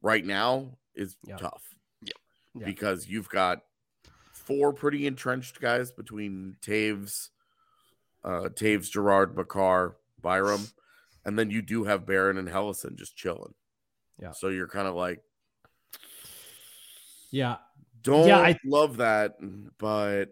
[0.00, 1.38] Right now is yep.
[1.38, 1.62] tough.
[2.02, 2.66] Yep.
[2.66, 3.62] Because you've got
[4.32, 7.30] four pretty entrenched guys between Taves,
[8.22, 10.66] uh, Toews, Girard, Makar, Byram,
[11.24, 13.54] and then you do have Barron and Helleson just chilling.
[14.20, 14.32] Yeah.
[14.32, 15.20] So you're kind of like,
[17.30, 17.56] yeah,
[18.02, 19.36] don't yeah, I love that,
[19.78, 20.26] but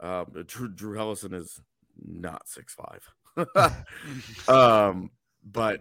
[0.00, 1.60] um, Drew, Drew Helleson is
[2.04, 3.08] not six five.
[4.48, 5.10] um,
[5.44, 5.80] but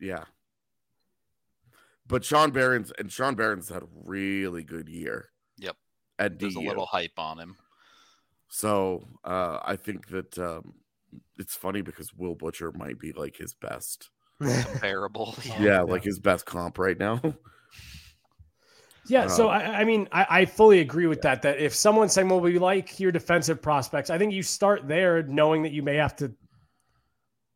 [0.00, 0.24] yeah,
[2.06, 5.28] but Sean Behrens and Sean Behrens had a really good year.
[5.58, 5.76] Yep,
[6.18, 6.60] at there's DU.
[6.60, 7.56] a little hype on him.
[8.48, 10.74] So uh, I think that um,
[11.38, 14.10] it's funny because Will Butcher might be like his best
[14.42, 15.34] comparable.
[15.44, 17.20] yeah, yeah, like his best comp right now.
[19.08, 21.42] Yeah, um, so I, I mean, I, I, fully agree with that.
[21.42, 25.22] That if someone's saying, "Well, we like your defensive prospects," I think you start there,
[25.22, 26.32] knowing that you may have to,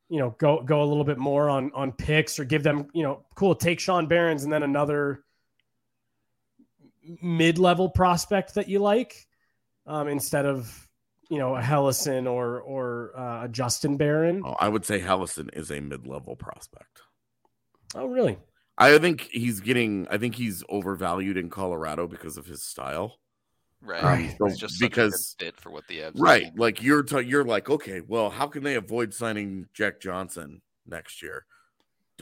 [0.09, 3.03] you know, go go a little bit more on on picks or give them, you
[3.03, 5.25] know, cool, take Sean Behrens and then another
[7.21, 9.27] mid level prospect that you like,
[9.87, 10.89] um, instead of
[11.33, 14.43] you know a Helleson or or uh, a Justin Barron.
[14.45, 17.01] Oh, I would say Helleson is a mid level prospect.
[17.95, 18.39] Oh, really?
[18.77, 20.07] I think he's getting.
[20.11, 23.17] I think he's overvalued in Colorado because of his style.
[23.81, 24.29] Right.
[24.29, 26.53] Um, so it's just because fit for what the Avs right.
[26.55, 31.23] Like you're t- you're like okay, well, how can they avoid signing Jack Johnson next
[31.23, 31.47] year?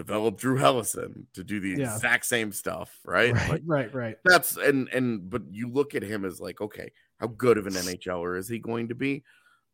[0.01, 1.95] Develop Drew Helleson to do the yeah.
[1.95, 3.35] exact same stuff, right?
[3.35, 4.17] Right, like, right, right.
[4.25, 7.75] That's and and but you look at him as like, okay, how good of an
[7.75, 9.25] NHLer is he going to be?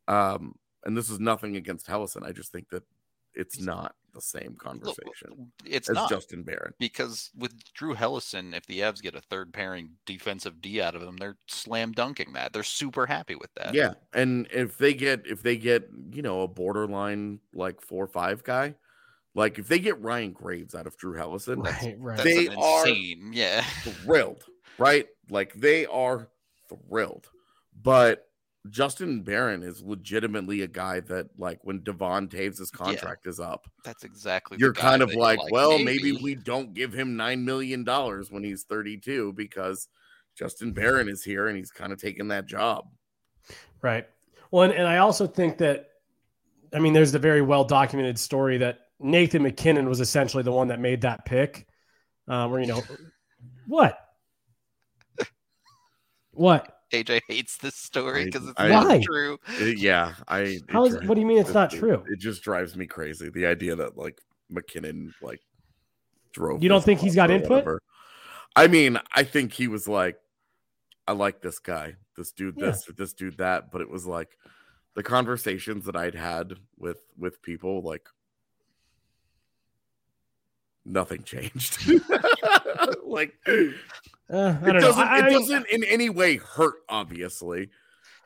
[0.09, 2.27] Um, and this is nothing against Helleson.
[2.27, 2.83] I just think that
[3.35, 5.49] it's not the same conversation.
[5.65, 9.91] It's not Justin Barron because with Drew Helleson, if the Avs get a third pairing
[10.05, 12.51] defensive D out of him, they're slam dunking that.
[12.51, 13.73] They're super happy with that.
[13.73, 18.09] Yeah, and if they get if they get you know a borderline like four or
[18.09, 18.75] five guy,
[19.37, 22.17] like if they get Ryan Graves out of Drew Helleson, right, right.
[22.17, 23.31] they are insane.
[23.31, 24.43] yeah thrilled,
[24.77, 25.07] right?
[25.29, 26.27] Like they are
[26.67, 27.29] thrilled,
[27.81, 28.27] but
[28.69, 33.65] Justin Barron is legitimately a guy that, like, when Devon Toews' contract yeah, is up,
[33.85, 36.11] that's exactly you're kind of like, like, well, maybe.
[36.11, 39.87] maybe we don't give him nine million dollars when he's 32 because
[40.37, 42.89] Justin Barron is here and he's kind of taking that job.
[43.81, 44.05] Right.
[44.51, 45.91] Well, and, and I also think that,
[46.73, 50.69] I mean, there's the very well documented story that Nathan MacKinnon was essentially the one
[50.69, 51.67] that made that pick.
[52.27, 52.83] Uh, where you know,
[53.67, 53.97] what,
[56.31, 59.37] what AJ hates this story because it's I, not true.
[59.59, 60.59] yeah, I.
[60.69, 60.95] How is?
[61.05, 62.03] What do you mean it's it, not true?
[62.07, 63.29] It, it, just drives me crazy.
[63.29, 65.41] The idea that like MacKinnon like
[66.31, 66.63] drove.
[66.63, 67.49] You don't think he's got input?
[67.49, 67.81] Whatever.
[68.55, 70.17] I mean, I think he was like,
[71.07, 72.95] I like this guy, this dude, this, yeah.
[72.97, 73.71] this dude, that.
[73.71, 74.29] But it was like
[74.95, 78.07] the conversations that I'd had with with people, like
[80.87, 81.77] nothing changed.
[83.03, 83.51] like uh,
[84.29, 87.69] it doesn't, I, it doesn't in any way hurt, obviously.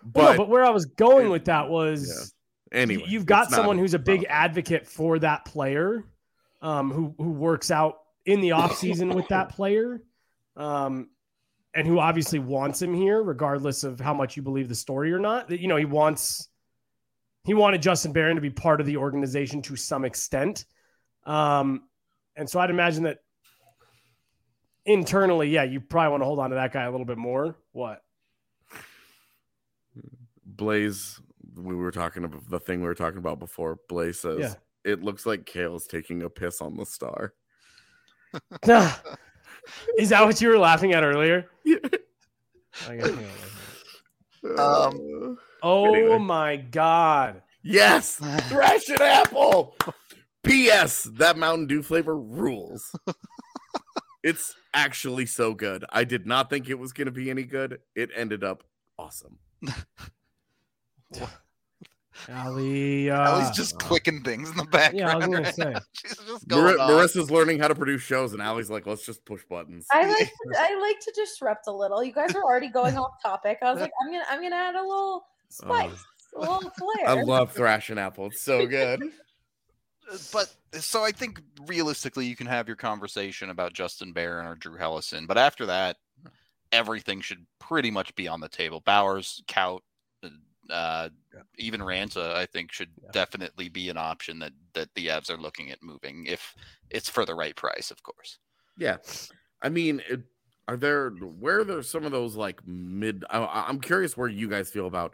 [0.03, 2.33] But, no, but where I was going with that was
[2.71, 2.79] yeah.
[2.79, 6.05] anyway, you've got someone who's a big advocate for that player,
[6.61, 10.01] um, who who works out in the off season with that player,
[10.55, 11.09] um,
[11.75, 15.19] and who obviously wants him here, regardless of how much you believe the story or
[15.19, 15.49] not.
[15.49, 16.49] That you know he wants
[17.43, 20.65] he wanted Justin Barron to be part of the organization to some extent.
[21.25, 21.83] Um,
[22.41, 23.19] and so I'd imagine that
[24.83, 27.55] internally, yeah, you probably want to hold on to that guy a little bit more.
[27.71, 28.01] What?
[30.43, 31.21] Blaze,
[31.55, 33.77] we were talking about the thing we were talking about before.
[33.87, 34.53] Blaze says yeah.
[34.91, 37.35] it looks like Cale's taking a piss on the star.
[39.99, 41.45] Is that what you were laughing at earlier?
[41.63, 41.77] Yeah.
[44.57, 46.17] um, oh anyway.
[46.17, 47.43] my god.
[47.61, 48.15] Yes,
[48.49, 49.75] thrash an apple.
[50.43, 51.03] P.S.
[51.13, 52.95] That Mountain Dew flavor rules.
[54.23, 55.85] it's actually so good.
[55.89, 57.79] I did not think it was going to be any good.
[57.95, 58.63] It ended up
[58.97, 59.37] awesome.
[62.29, 64.97] Ali, uh, Ali's just clicking things in the background.
[64.97, 65.73] Yeah, I was gonna right say.
[65.93, 69.25] She's just going Mar- Marissa's learning how to produce shows, and Ali's like, "Let's just
[69.25, 72.03] push buttons." I like to, I like to disrupt a little.
[72.03, 73.59] You guys are already going off topic.
[73.61, 75.91] I was like, I'm gonna I'm gonna add a little spice,
[76.35, 77.07] uh, a little flair.
[77.07, 78.27] I love thrashing apple.
[78.27, 79.03] It's so good.
[80.09, 84.55] Uh, But so I think realistically, you can have your conversation about Justin Barron or
[84.55, 85.97] Drew Helleson, but after that,
[86.71, 88.79] everything should pretty much be on the table.
[88.81, 89.81] Bowers, Kaut,
[90.69, 91.09] uh,
[91.57, 93.09] even Ranta, I think should Yeah.
[93.11, 96.55] definitely be an option that that the Avs are looking at moving if
[96.89, 98.37] it's for the right price, of course.
[98.77, 98.97] Yeah,
[99.61, 100.01] I mean,
[100.69, 103.25] are there where are there some of those like mid?
[103.29, 105.13] I- I'm curious where you guys feel about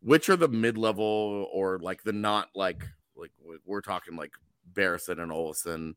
[0.00, 2.86] which are the mid level or like the not like
[3.18, 4.32] like we- we're talking like
[4.74, 5.94] Barrison and Olson,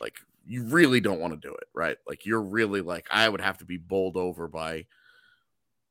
[0.00, 1.96] like you really don't want to do it, right?
[2.06, 4.86] Like you're really like I would have to be bowled over by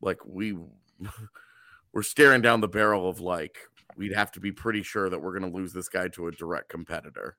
[0.01, 0.57] like we
[1.93, 3.57] we're staring down the barrel of like
[3.97, 6.31] we'd have to be pretty sure that we're going to lose this guy to a
[6.31, 7.37] direct competitor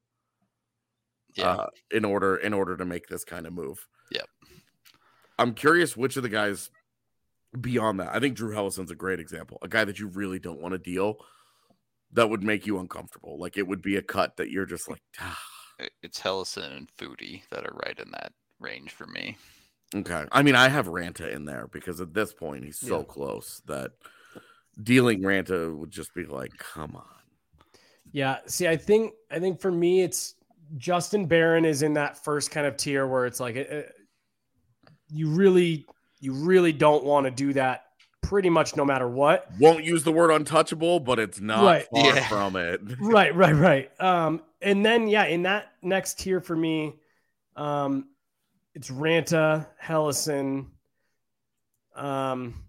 [1.36, 1.50] Yeah.
[1.52, 3.86] uh, in order in order to make this kind of move.
[4.10, 4.26] Yep.
[5.38, 6.70] I'm curious which of the guys
[7.60, 8.14] beyond that.
[8.14, 9.58] I think Drew Helleson's a great example.
[9.62, 11.16] A guy that you really don't want to deal
[12.12, 13.38] that would make you uncomfortable.
[13.38, 15.38] Like it would be a cut that you're just like, ah.
[16.02, 19.38] It's Helleson and Foudy that are right in that range for me.
[19.94, 20.24] okay.
[20.30, 23.04] I mean, I have Ranta in there because at this point he's so Yeah.
[23.04, 23.92] close that
[24.82, 27.04] dealing Ranta would just be like, come on.
[28.12, 28.38] Yeah.
[28.46, 30.34] See, I think I think for me, it's
[30.76, 33.82] Justin Barron is in that first kind of tier where it's like uh,
[35.08, 35.86] you really,
[36.20, 37.86] you really don't want to do that.
[38.22, 39.48] Pretty much no matter what.
[39.58, 41.86] Won't use the word untouchable, but it's not Right.
[41.92, 42.28] far Yeah.
[42.28, 42.80] from it.
[43.00, 43.90] right, right, right.
[44.00, 46.94] Um, and then yeah, in that next tier for me,
[47.56, 48.08] um,
[48.74, 50.66] it's Ranta, Helleson,
[51.96, 52.62] um,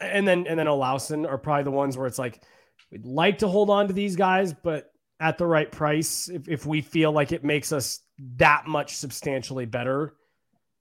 [0.00, 2.42] and then and then Olausson are probably the ones where it's like
[2.90, 6.66] we'd like to hold on to these guys, but at the right price, if if
[6.66, 8.00] we feel like it makes us
[8.36, 10.14] that much substantially better,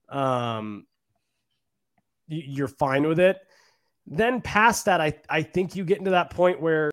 [0.09, 0.90] um, y-
[2.31, 3.37] you're fine with it.
[4.07, 6.91] Then past that, I I think you get into that point where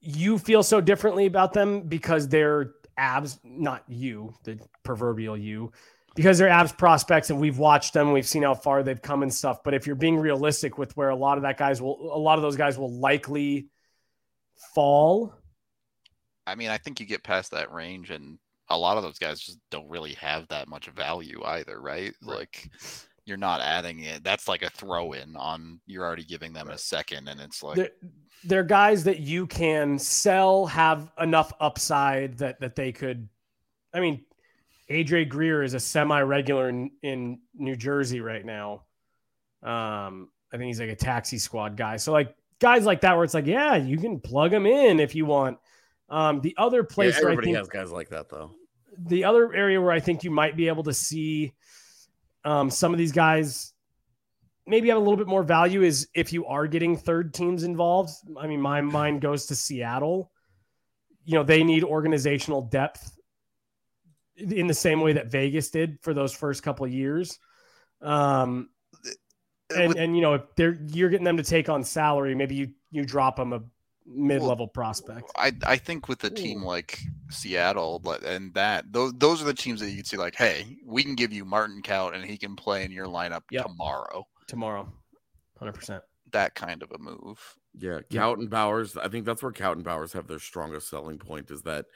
[0.00, 5.72] you feel so differently about them because they're Avs, not you, the proverbial you,
[6.14, 9.34] because they're Avs prospects and we've watched them, we've seen how far they've come and
[9.34, 9.64] stuff.
[9.64, 12.38] But if you're being realistic with where a lot of that guys will, a lot
[12.38, 13.68] of those guys will likely
[14.74, 15.34] fall.
[16.46, 19.40] I mean, I think you get past that range, and a lot of those guys
[19.40, 22.14] just don't really have that much value either, right?
[22.22, 22.36] Right.
[22.36, 22.70] Like,
[23.24, 24.22] you're not adding it.
[24.22, 25.80] That's like a throw in on.
[25.86, 27.90] You're already giving them a second, and it's like, They're,
[28.44, 33.28] they're guys that you can sell, have enough upside that that they could.
[33.92, 34.24] I mean,
[34.90, 38.84] AJ Greer is a semi-regular in, in New Jersey right now.
[39.62, 41.96] Um, I think he's like a taxi squad guy.
[41.96, 45.14] So like guys like that, where it's like, yeah, you can plug them in if
[45.14, 45.58] you want.
[46.08, 48.52] Um, the other Yeah, place I everybody think has guys like that though.
[48.98, 51.54] the other area where I think you might be able to see
[52.44, 53.72] um, some of these guys
[54.66, 58.10] maybe have a little bit more value is if you are getting third teams involved.
[58.38, 60.30] I mean, my mind goes to Seattle.
[61.24, 63.12] You know, they need organizational depth
[64.36, 67.38] in the same way that Vegas did for those first couple of years.
[68.00, 68.68] Um,
[69.74, 72.68] and, and you know, if they're you're getting them to take on salary, maybe you
[72.90, 73.62] you drop them a
[74.08, 75.30] mid-level prospect.
[75.36, 79.54] I I think with a team like Seattle but- and that those those are the
[79.54, 82.36] teams that you can see like, hey, we can give you Martin Kaut and he
[82.38, 83.66] can play in your lineup Yep.
[83.66, 84.26] tomorrow.
[84.46, 84.92] tomorrow.
[85.60, 86.00] 100%.
[86.32, 87.56] That kind of a move.
[87.78, 88.22] Yeah, Yeah.
[88.22, 88.96] Kaut and Bowers.
[88.96, 91.86] I think that's where Kaut and Bowers have their strongest selling point is that,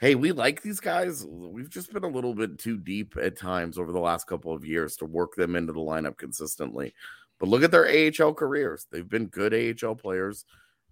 [0.00, 1.26] hey, we like these guys.
[1.26, 4.64] We've just been a little bit too deep at times over the last couple of
[4.64, 6.94] years to work them into the lineup consistently.
[7.38, 8.86] But look at their AHL careers.
[8.90, 10.44] They've been good AHL players.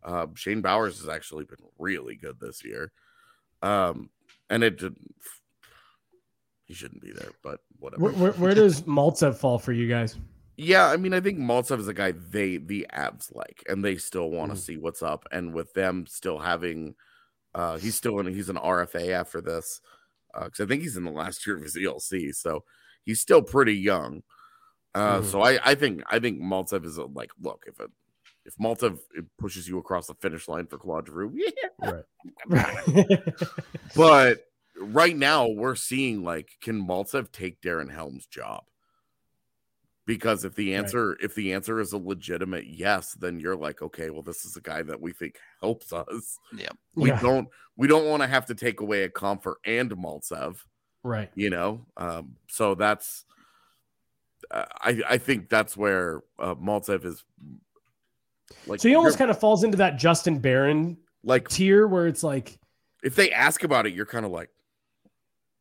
[0.03, 2.93] Uh, Shane Bowers has actually been really good this year.
[3.63, 4.11] Um,
[4.51, 5.15] and it didn't,
[6.65, 8.03] he shouldn't be there, but whatever.
[8.05, 10.17] Where, where, where does Maltsev fall for you guys?
[10.57, 13.97] Yeah, I mean, I think Maltsev is a guy they the Avs like, and they
[13.97, 14.61] still want to Mhm.
[14.61, 15.27] see what's up.
[15.31, 16.95] And with them still having,
[17.55, 19.81] uh, he's still in, he's an RFA after this,
[20.35, 22.65] because I think he's in the last year of his ELC, so
[23.05, 24.23] he's still pretty young.
[24.95, 25.25] Uh, Mhm.
[25.25, 27.91] so I, I think, I think Maltsev is a, like, look, if it,
[28.49, 28.99] if Maltsev
[29.39, 31.33] pushes you across the finish line for Claude Giroux,
[31.83, 32.01] yeah,
[33.95, 34.45] but
[34.81, 38.65] right now we're seeing like, can Maltsev take Darren Helm's job?
[40.07, 40.79] Because if the Right.
[40.79, 44.57] answer if the answer is a legitimate yes, then you're like, okay, well, this is
[44.57, 46.39] a guy that we think helps us.
[46.57, 46.71] Yeah.
[46.97, 47.21] We Yeah.
[47.21, 50.65] don't we don't want to have to take away a comfort and Maltsev,
[51.05, 51.31] right.
[51.35, 51.85] you know.
[51.99, 53.27] Um, so that's
[54.51, 57.23] uh, I I think that's where uh, Maltsev is.
[58.67, 62.23] Like, So he almost kind of falls into that Justin Barron like tier where it's
[62.23, 62.59] like,
[63.03, 64.51] if they ask about it, you're kind of like,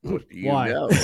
[0.02, 0.70] what do you why?
[0.70, 0.90] know?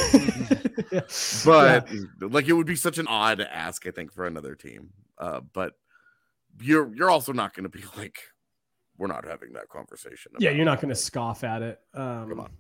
[0.92, 1.02] Yeah.
[1.46, 1.90] but
[2.22, 4.90] like it would be such an odd ask, I think, for another team.
[5.18, 5.74] Uh, but
[6.62, 8.18] you're you're also not going to be like
[8.98, 10.34] we're not having that conversation.
[10.40, 11.80] Yeah, you're not going to scoff at it.
[11.94, 12.52] Um, Come on.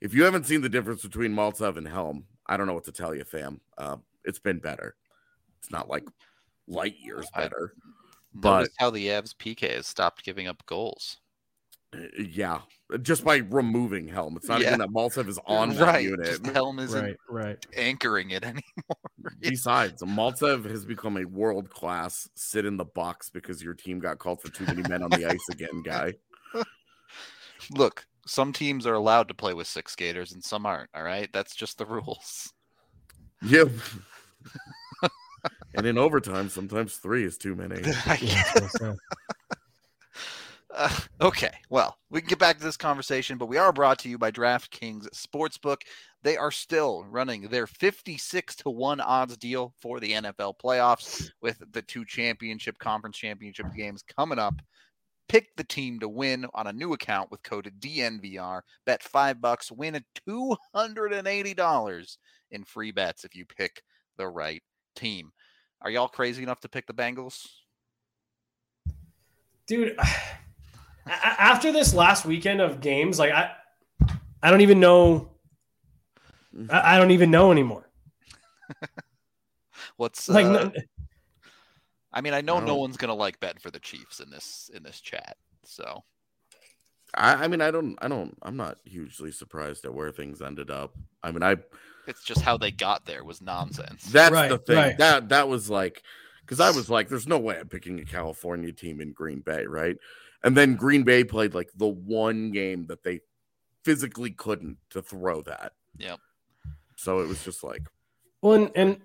[0.00, 2.92] If you haven't seen the difference between Maltsev and Helm, I don't know what to
[2.92, 3.60] tell you, fam.
[3.76, 4.94] Uh, it's been better.
[5.60, 6.04] It's not like
[6.66, 7.72] light years I- better.
[8.34, 11.18] But Notice how the Avs PK has stopped giving up goals.
[11.94, 12.60] uh, yeah,
[13.02, 14.68] just by removing Helm, it's not Yeah.
[14.68, 16.04] even that Maltsev is on that right.
[16.04, 16.26] unit.
[16.26, 17.66] Just Helm isn't Right, right.
[17.76, 18.62] anchoring it anymore.
[19.40, 24.18] Besides, Maltsev has become a world class sit in the box because your team got
[24.18, 26.14] called for too many men on the ice again, guy.
[27.70, 30.90] Look, some teams are allowed to play with six skaters and some aren't.
[30.94, 32.52] All right, that's just the rules.
[33.42, 33.70] Yep.
[35.74, 37.80] And in overtime, sometimes three is too many.
[38.20, 38.96] Yeah, so- so-
[40.74, 44.08] Uh, okay, well, we can get back to this conversation, but we are brought to
[44.08, 45.78] you by DraftKings Sportsbook.
[46.22, 51.62] They are still running their 56 to 1 odds deal for the NFL playoffs with
[51.72, 54.54] the two championship conference championship games coming up.
[55.28, 58.60] Pick the team to win on a new account with code DNVR.
[58.84, 62.16] Bet 5 bucks, win a $280
[62.50, 63.82] in free bets if you pick
[64.18, 64.62] the right
[64.94, 65.32] team.
[65.80, 67.46] Are y'all crazy enough to pick the Bengals?
[69.66, 70.02] dude a-
[71.10, 73.50] a- after this last weekend of games like i
[74.42, 75.28] i don't even know
[76.70, 77.86] i, I don't even know anymore
[79.96, 80.72] What's like uh, no-
[82.12, 82.76] I mean, I know no No.
[82.76, 85.36] one's gonna like betting for the Chiefs in this in this chat.
[85.64, 86.02] So
[87.14, 90.70] I, I mean, I don't, I don't, I'm not hugely surprised at where things ended
[90.70, 90.94] up.
[91.22, 91.56] I mean, I
[92.06, 94.04] it's just how they got there was nonsense.
[94.04, 94.76] That's Right, the thing.
[94.76, 94.98] right.
[94.98, 96.02] That that was like
[96.40, 99.66] because I was like, there's no way I'm picking a California team in Green Bay,
[99.66, 99.96] right?
[100.44, 103.20] And then Green Bay played like the one game that they
[103.84, 105.72] physically couldn't to throw that.
[105.98, 106.18] Yep.
[106.96, 107.82] So it was just like,
[108.42, 109.00] well and, and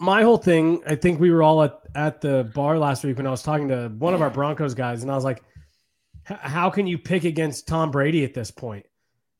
[0.00, 3.26] my whole thing i think we were all at, at the bar last week when
[3.28, 5.44] i was talking to one of our broncos guys and i was like "H-
[6.24, 8.84] how can you pick against tom brady at this point?
[8.84, 8.86] point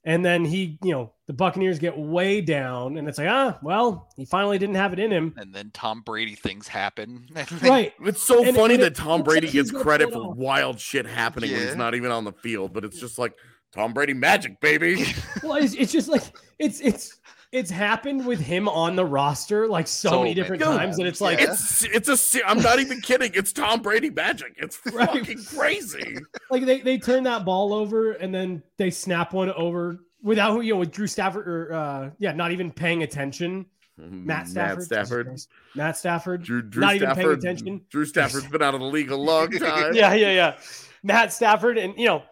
[0.05, 4.09] and then he you know the buccaneers get way down and it's like ah well
[4.16, 7.26] he finally didn't have it in him And then Tom Brady things happen.
[7.62, 10.37] right it's so And- funny and that it Tom Brady gets credit for off.
[10.37, 13.32] wild shit happening when he's not even on the field, but it's just like
[13.72, 15.07] Tom Brady magic, baby.
[15.43, 16.22] well it's, it's just like
[16.59, 17.18] it's it's
[17.55, 21.07] it's happened with him on the roster like so, So many different many times and
[21.07, 21.52] it's like yeah.
[21.52, 23.30] It's it's a se- I'm not even kidding.
[23.32, 24.55] It's Tom Brady magic.
[24.57, 25.09] It's Right.
[25.09, 26.16] fucking crazy.
[26.50, 30.72] like they, they turn that ball over and then they snap one over without you
[30.74, 35.40] know with Drew Stafford or uh yeah not even paying attention Matt Stafford Jesus Stafford.
[35.76, 37.80] Matt Stafford Drew, Drew Not even paying attention.
[37.90, 39.94] Drew Stafford's been out of the league a long time.
[39.94, 40.57] yeah yeah yeah
[41.05, 42.24] Matt Stafford and you know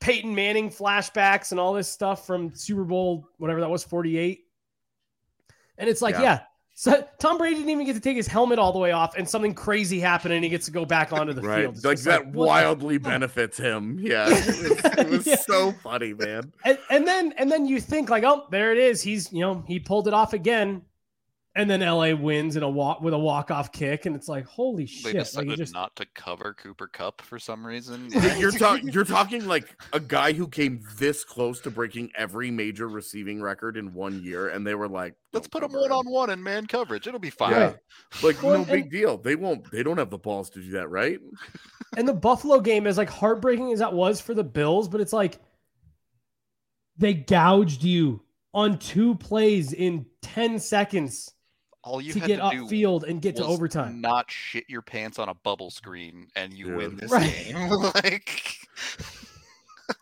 [0.00, 4.43] Peyton Manning flashbacks and all this stuff from Super Bowl whatever that was 48
[5.78, 6.22] and it's like Yeah.
[6.22, 6.40] yeah,
[6.74, 9.28] so Tom Brady didn't even get to take his helmet all the way off and
[9.28, 11.62] something crazy happened and he gets to go back onto the Right.
[11.62, 13.98] field It's Like that the wildly benefits him.
[14.00, 14.26] Yeah.
[14.28, 15.36] It was, it was Yeah.
[15.36, 16.52] so funny, man.
[16.64, 19.02] and, and then and then you think like, oh, there it is.
[19.02, 20.82] He's you know he pulled it off again,
[21.56, 24.44] and then LA wins in a walk with a walk off kick, and it's like,
[24.44, 25.14] holy shit!
[25.14, 28.10] Like decided it just not to cover Cooper Kupp for some reason.
[28.38, 32.88] You're talking you're talking like a guy who came this close to breaking every major
[32.88, 36.30] receiving record in one year, and they were like, Let's put him one on one
[36.30, 37.06] in man coverage.
[37.06, 37.52] It'll be fine.
[37.52, 37.72] Yeah.
[38.22, 39.16] Like, Well, no and- big deal.
[39.16, 41.20] They won't they don't have the balls to do that, right?
[41.96, 45.12] and the Buffalo game is like heartbreaking as that was for the Bills, but it's
[45.12, 45.38] like
[46.96, 51.30] they gouged you on two plays in ten seconds
[51.84, 54.00] All you to had get to do upfield and get to overtime.
[54.00, 56.76] Not shit your pants on a bubble screen, and you Yeah.
[56.76, 57.44] win this Right.
[57.46, 57.68] game.
[57.94, 58.56] like,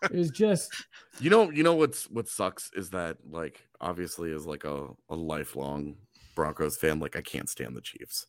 [0.03, 0.73] It was just
[1.19, 5.15] You know, you know what's what sucks is that like obviously as like a, a
[5.15, 5.95] lifelong
[6.35, 8.25] Broncos fan, like I can't stand the Chiefs.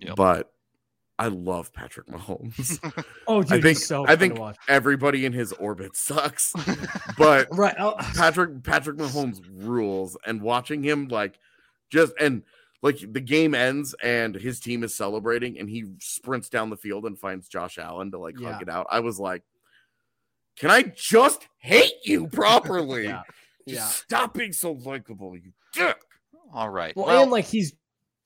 [0.00, 0.16] Yep.
[0.16, 0.50] But
[1.18, 2.80] I love Patrick Mahomes.
[3.28, 4.56] oh, dude, I think he's so I think watch.
[4.66, 6.52] everybody in his orbit sucks.
[7.18, 7.76] but Right.
[7.78, 11.38] oh, Patrick Patrick Mahomes rules and watching him like
[11.90, 12.42] just and
[12.84, 17.06] like the game ends and his team is celebrating and he sprints down the field
[17.06, 18.52] and finds Josh Allen to like Yeah.
[18.52, 18.86] hug it out.
[18.90, 19.42] I was like,
[20.58, 23.04] can I just hate you properly?
[23.04, 23.22] Yeah.
[23.66, 23.86] Just Yeah.
[23.86, 25.96] stop being so likable, you dick.
[26.52, 26.94] all right.
[26.94, 27.72] Well, Well, and like he's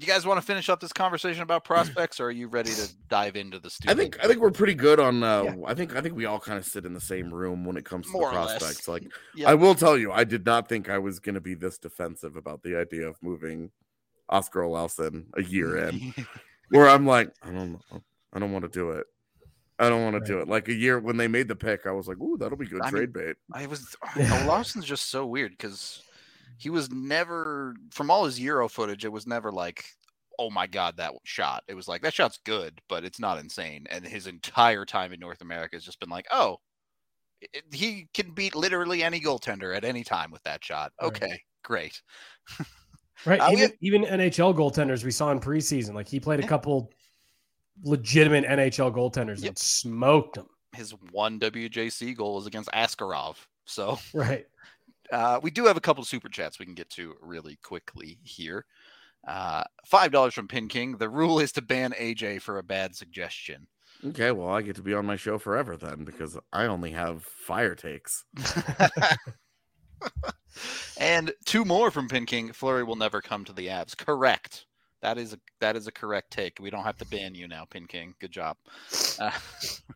[0.00, 2.88] you guys want to finish up this conversation about prospects, or are you ready to
[3.08, 3.70] dive into the?
[3.86, 5.22] I think I think we're pretty good on.
[5.22, 5.54] Uh, yeah.
[5.66, 7.84] I think I think we all kind of sit in the same room when it
[7.84, 8.88] comes to More the prospects.
[8.88, 9.50] Like, yeah.
[9.50, 12.36] I will tell you, I did not think I was going to be this defensive
[12.36, 13.70] about the idea of moving
[14.30, 16.14] Oscar Olausson a year in,
[16.70, 19.06] where I'm like, I don't know, I don't want to do it.
[19.78, 20.26] I don't want right.
[20.26, 20.48] to do it.
[20.48, 22.82] Like a year when they made the pick, I was like, "Ooh, that'll be good
[22.82, 26.02] I trade mean, bait." I was Olausson's just so weird because
[26.60, 29.06] he was never from all his Euro footage.
[29.06, 29.82] It was never like,
[30.38, 31.64] oh my god, that shot.
[31.68, 33.86] It was like that shot's good, but it's not insane.
[33.90, 36.58] And his entire time in North America has just been like, oh,
[37.40, 40.92] it, he can beat literally any goaltender at any time with that shot.
[41.00, 41.40] Okay, right.
[41.64, 42.02] great.
[43.24, 43.40] right.
[43.52, 46.92] Even, have, even NHL goaltenders we saw in preseason, like he played a couple
[47.82, 49.48] legitimate NHL goaltenders yep.
[49.48, 50.46] and smoked them.
[50.76, 53.36] His one WJC goal was against Askarov.
[53.64, 54.46] So right.
[55.12, 58.64] Uh, we do have a couple super chats we can get to really quickly here.
[59.26, 60.96] Uh, Five dollars from Pin King.
[60.96, 63.66] The rule is to ban AJ for a bad suggestion.
[64.04, 67.22] Okay, well, I get to be on my show forever then because I only have
[67.22, 68.24] fire takes.
[70.98, 72.52] and two more from Pin King.
[72.52, 73.96] Fleury will never come to the Avs.
[73.96, 74.64] Correct.
[75.02, 76.58] That is a that is a correct take.
[76.60, 78.14] We don't have to ban you now, Pin King.
[78.20, 78.56] Good job.
[79.18, 79.30] Uh,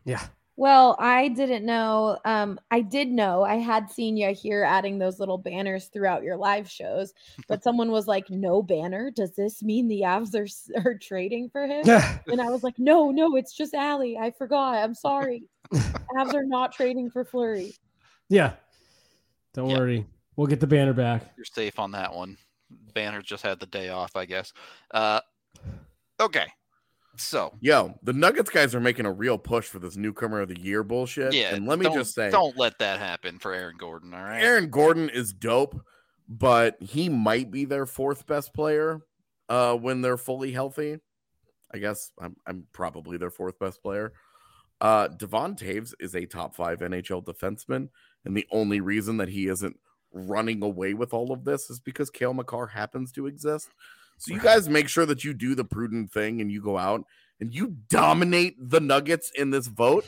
[0.03, 0.25] yeah.
[0.57, 2.17] Well, I didn't know.
[2.23, 6.37] Um, I did know I had seen you here adding those little banners throughout your
[6.37, 7.13] live shows,
[7.47, 9.11] but someone was like, "No banner.
[9.11, 10.47] Does this mean the Avs are
[10.85, 11.83] are trading for him?"
[12.27, 14.17] and I was like, "No, no, it's just Allie.
[14.17, 14.75] I forgot.
[14.75, 15.43] I'm sorry.
[15.73, 17.73] Avs are not trading for Fleury."
[18.29, 18.53] Yeah,
[19.53, 19.77] don't yeah.
[19.77, 20.05] worry.
[20.37, 21.33] We'll get the banner back.
[21.37, 22.37] You're safe on that one.
[22.93, 24.53] Banner just had the day off, I guess.
[24.91, 25.19] Uh,
[26.19, 26.47] okay,
[27.17, 30.59] so, yo, the Nuggets guys are making a real push for this newcomer of the
[30.59, 31.33] year bullshit.
[31.33, 34.13] Yeah, and let me just say, don't let that happen for Aaron Gordon.
[34.13, 35.79] All right, Aaron Gordon is dope,
[36.27, 39.01] but he might be their fourth best player
[39.49, 40.99] uh, when they're fully healthy.
[41.73, 44.13] I guess I'm I'm probably their fourth best player.
[44.81, 47.89] Uh, Devon Toews is a top five NHL defenseman,
[48.25, 49.77] and the only reason that he isn't
[50.11, 53.69] running away with all of this is because Cale Makar happens to exist.
[54.17, 57.05] So you guys make sure that you do the prudent thing and you go out
[57.39, 60.05] and you dominate the Nuggets in this vote.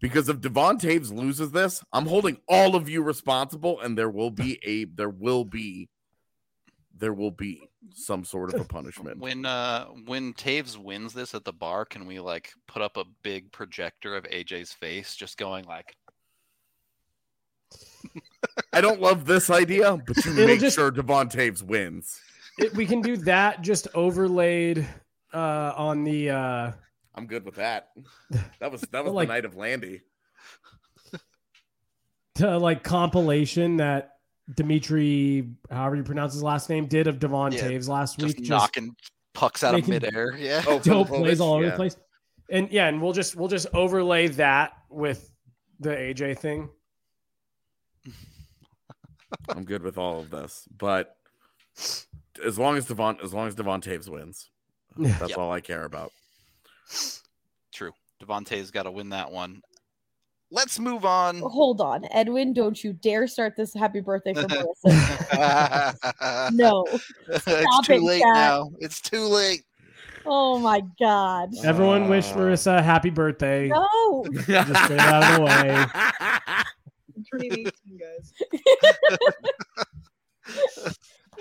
[0.00, 4.30] Because if Devon Toews loses this, I'm holding all of you responsible, and there will
[4.30, 5.88] be a there will be
[6.96, 9.18] there will be some sort of a punishment.
[9.18, 13.04] When uh when Taves wins this at the bar, can we like put up a
[13.22, 15.96] big projector of AJ's face just going like
[18.72, 20.76] I don't love this idea, but you It'll make just...
[20.76, 22.20] sure Devon Toews wins
[22.58, 24.86] it, we can do that just overlaid
[25.32, 26.30] uh, on the.
[26.30, 26.72] Uh,
[27.14, 27.90] I'm good with that.
[28.60, 30.02] That was that was like, the night of Landy.
[32.36, 34.18] To, like compilation that
[34.54, 38.48] Dimitri, however you pronounce his last name, did of Devon yeah, Toews last just week,
[38.48, 40.36] knocking just pucks out of midair.
[40.36, 41.70] Yeah, oh, dope plays all over yeah.
[41.70, 41.96] the place.
[42.50, 45.30] And yeah, and we'll just we'll just overlay that with
[45.80, 46.70] the AJ thing.
[49.48, 51.16] I'm good with all of this, but
[52.44, 54.50] as long as Devon as long as Devon Toews wins.
[54.96, 55.38] That's yep.
[55.38, 56.12] all I care about.
[57.72, 57.92] True.
[58.20, 59.62] Devontae's got to win that one.
[60.50, 61.40] Let's move on.
[61.40, 62.54] Hold on, Edwin.
[62.54, 64.42] Don't you dare start this happy birthday for
[64.84, 66.52] Marissa.
[66.54, 66.84] no.
[66.86, 68.34] Stop it's too it, late Chad.
[68.34, 68.70] now.
[68.80, 69.62] It's too late.
[70.24, 71.50] Oh my god.
[71.64, 73.68] Everyone uh, wish Marissa happy birthday.
[73.68, 74.24] No.
[74.32, 75.86] Just get out of the way.
[77.30, 78.32] turning 18, guys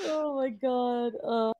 [0.06, 1.14] oh my god.
[1.24, 1.54] Uh...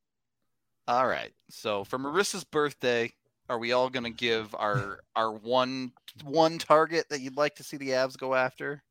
[0.88, 1.32] All right.
[1.50, 3.14] So for Marissa's birthday,
[3.50, 5.92] are we all gonna give our our one
[6.24, 8.84] one target that you'd like to see the Avs go after?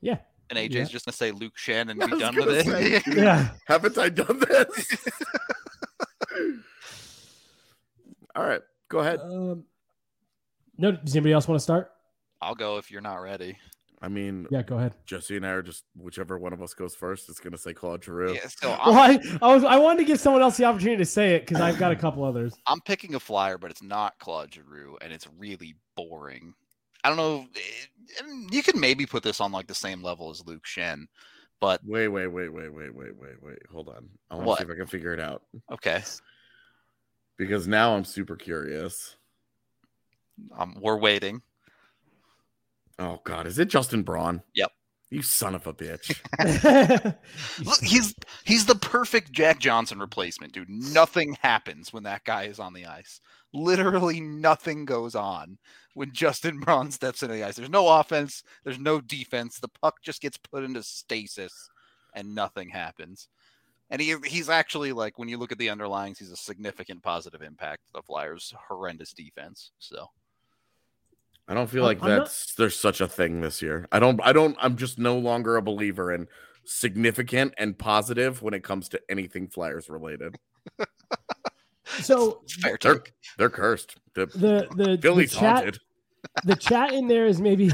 [0.00, 0.18] Yeah.
[0.50, 0.84] And AJ's yeah.
[0.84, 3.06] just gonna say Luke Schenn and be done with say, it.
[3.06, 3.50] yeah.
[3.66, 5.08] Haven't I done this?
[8.36, 8.60] all right.
[8.88, 9.20] Go ahead.
[9.20, 9.64] Um,
[10.76, 11.90] no, does anybody else want to start?
[12.40, 13.56] I'll go if you're not ready.
[14.02, 14.94] I mean, Yeah, go ahead.
[15.06, 17.72] Jesse and I are just whichever one of us goes first is going to say
[17.72, 18.34] Claude Giroux.
[18.34, 20.96] Yeah, so Well, I'm, I, I was I wanted to give someone else the opportunity
[20.98, 22.54] to say it because I've got a couple others.
[22.66, 26.52] I'm picking a flyer, but it's not Claude Giroux, and it's really boring.
[27.04, 27.46] I don't know.
[27.54, 31.06] eh, You could maybe put this on like the same level as Luke Schenn,
[31.60, 33.58] but Wait, wait, wait, wait, wait, wait, wait, wait.
[33.72, 34.08] Hold on.
[34.30, 36.02] I want to see if I can figure it out okay.
[37.36, 39.14] because now I'm super curious.
[40.58, 41.40] Um, we're waiting.
[43.02, 44.42] Oh God, is it Justin Braun?
[44.54, 44.70] Yep.
[45.10, 46.16] You son of a bitch.
[47.64, 50.70] Look, he's he's the perfect Jack Johnson replacement, dude.
[50.70, 53.20] Nothing happens when that guy is on the ice.
[53.52, 55.58] Literally nothing goes on
[55.94, 57.56] when Justin Braun steps into the ice.
[57.56, 59.58] There's no offense, there's no defense.
[59.58, 61.68] The puck just gets put into stasis
[62.14, 63.28] and nothing happens.
[63.90, 67.42] And he he's actually like when you look at the underlyings, he's a significant positive
[67.42, 69.72] impact to the Flyers' horrendous defense.
[69.78, 70.06] So
[71.48, 73.86] I don't feel I'm- like I'm not- that's there's such a thing this year.
[73.92, 76.28] I don't I don't I'm just no longer a believer in
[76.64, 80.36] significant and positive when it comes to anything Flyers related.
[81.84, 83.12] so fair They're take.
[83.38, 83.96] they're cursed.
[84.14, 85.78] The the the, the chat haunted.
[86.44, 87.70] the chat in there is maybe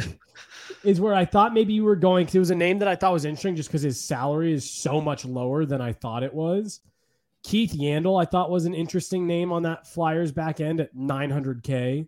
[0.85, 2.97] is where I thought maybe you were going because it was a name that I
[2.97, 6.33] thought was interesting just because his salary is so much lower than I thought it
[6.33, 6.81] was.
[7.43, 12.07] Keith Yandle, I thought was an interesting name on that Flyers back end at 900k,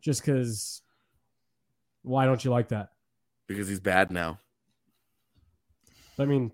[0.00, 0.82] just because.
[2.06, 2.90] Why don't you like that?
[3.48, 4.40] because he's bad now.
[6.18, 6.50] I mean,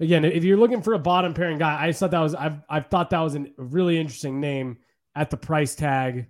[0.00, 2.86] again, if you're looking for a bottom pairing guy, I thought that was I've I've
[2.86, 4.78] thought that was a really interesting name
[5.14, 6.28] at the price tag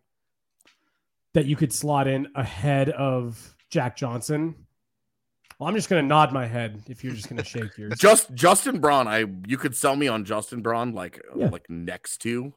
[1.34, 4.54] that you could slot in ahead of Jack Johnson.
[5.58, 7.98] Well, I'm just gonna nod my head if you're just gonna shake yours.
[7.98, 11.48] Just Justin Braun, I you could sell me on Justin Braun like Yeah.
[11.50, 12.52] like next to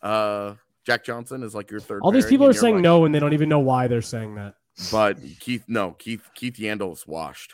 [0.00, 0.54] uh
[0.84, 2.00] Jack Johnson is like your third.
[2.02, 4.34] All these people are saying like- no, and they don't even know why they're saying
[4.36, 4.54] that.
[4.90, 7.52] But Keith, no, Keith Keith Yandle is washed.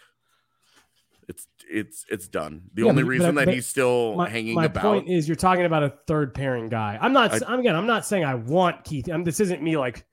[1.29, 2.63] It's it's it's done.
[2.75, 5.09] The Yeah, only but- reason but- that but he's still My, hanging my about point
[5.09, 6.99] is, you're talking about a third pairing guy.
[7.01, 7.33] I'm not.
[7.43, 7.77] I- I, am again.
[7.77, 9.09] I'm not saying I want Keith.
[9.09, 9.77] I'm, this isn't me.
[9.77, 10.07] Like,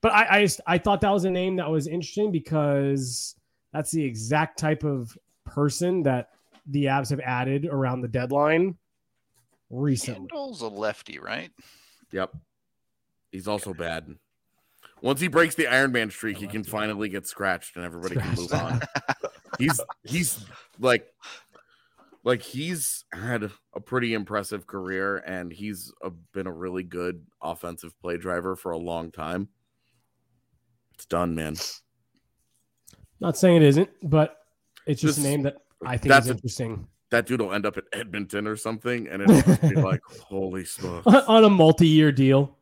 [0.00, 3.34] but I, I just I thought that was a name that was interesting because
[3.72, 6.28] that's the exact type of person that
[6.66, 8.76] the Avs have added around the deadline
[9.70, 10.28] recently.
[10.28, 11.50] Kendall's a lefty, right?
[12.14, 12.32] Yep.
[13.32, 14.06] He's also bad.
[15.02, 18.34] Once he breaks the Iron Man streak, he can finally get scratched and everybody can
[18.36, 18.80] move on.
[19.58, 20.46] he's he's
[20.78, 21.12] like
[22.22, 27.98] like he's had a pretty impressive career and he's a, been a really good offensive
[28.00, 29.48] play driver for a long time.
[30.94, 31.56] It's done, man.
[33.18, 34.36] Not saying it isn't, but
[34.86, 37.52] it's just This- a name that I think that's is a- interesting That dude will
[37.54, 41.06] end up at Edmonton or something, and it'll be like, holy smokes.
[41.06, 42.58] on a multi-year deal.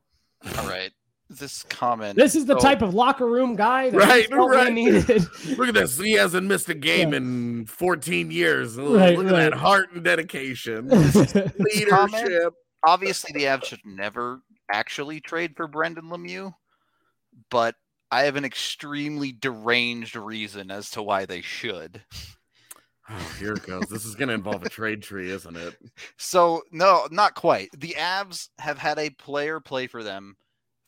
[0.58, 0.90] All right.
[1.30, 2.16] This comment.
[2.18, 4.70] This is the oh, type of locker room guy that Right, we right.
[4.70, 5.08] needed.
[5.56, 5.98] Look at this.
[5.98, 7.16] He hasn't missed a game Yeah.
[7.16, 8.76] in 14 years.
[8.76, 9.30] Look Right, at right.
[9.30, 10.88] that heart and dedication.
[11.58, 12.52] Leadership.
[12.86, 14.40] obviously the Avs should never
[14.70, 16.52] actually trade for Brendan Lemieux,
[17.50, 17.74] but
[18.10, 22.02] I have an extremely deranged reason as to why they should.
[23.10, 23.88] Oh, here it goes.
[23.88, 25.76] This is going to involve a trade tree, isn't it?
[26.16, 27.68] So no, not quite.
[27.78, 30.36] The Avs have had a player play for them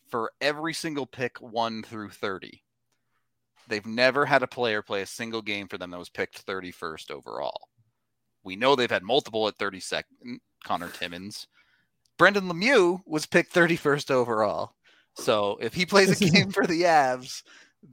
[0.08, 2.62] for every single pick 1 through 30.
[3.66, 7.10] They've never had a player play a single game for them that was picked 31st
[7.10, 7.68] overall.
[8.44, 11.48] We know they've had multiple at 32nd, Connor Timmins.
[12.18, 14.74] Brendan Lemieux was picked 31st overall.
[15.14, 17.42] So if he plays a game for the Avs,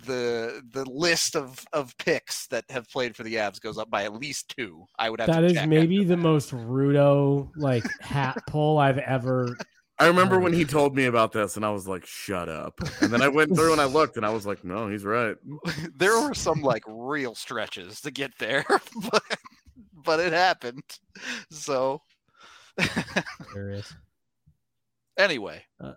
[0.05, 4.03] the the list of of picks that have played for the Avs goes up by
[4.05, 4.85] at least two.
[4.97, 6.17] I would have That to is check maybe the that.
[6.17, 9.57] most rudo like hat pull I've ever.
[9.99, 12.73] I remember when he told me about this, and I was like, shut up.
[13.01, 15.35] And then I went through and I looked, and I was like, no, he's right.
[15.95, 18.65] there were some like real stretches to get there,
[19.11, 19.23] but
[19.93, 20.81] but it happened.
[21.51, 22.01] So
[25.17, 25.93] anyway, Uh,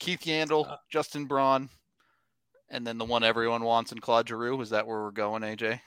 [0.00, 1.68] Keith Yandle, uh, Justin Braun,
[2.72, 4.60] and then the one everyone wants in Claude Giroux.
[4.60, 5.78] Is that where we're going, AJ?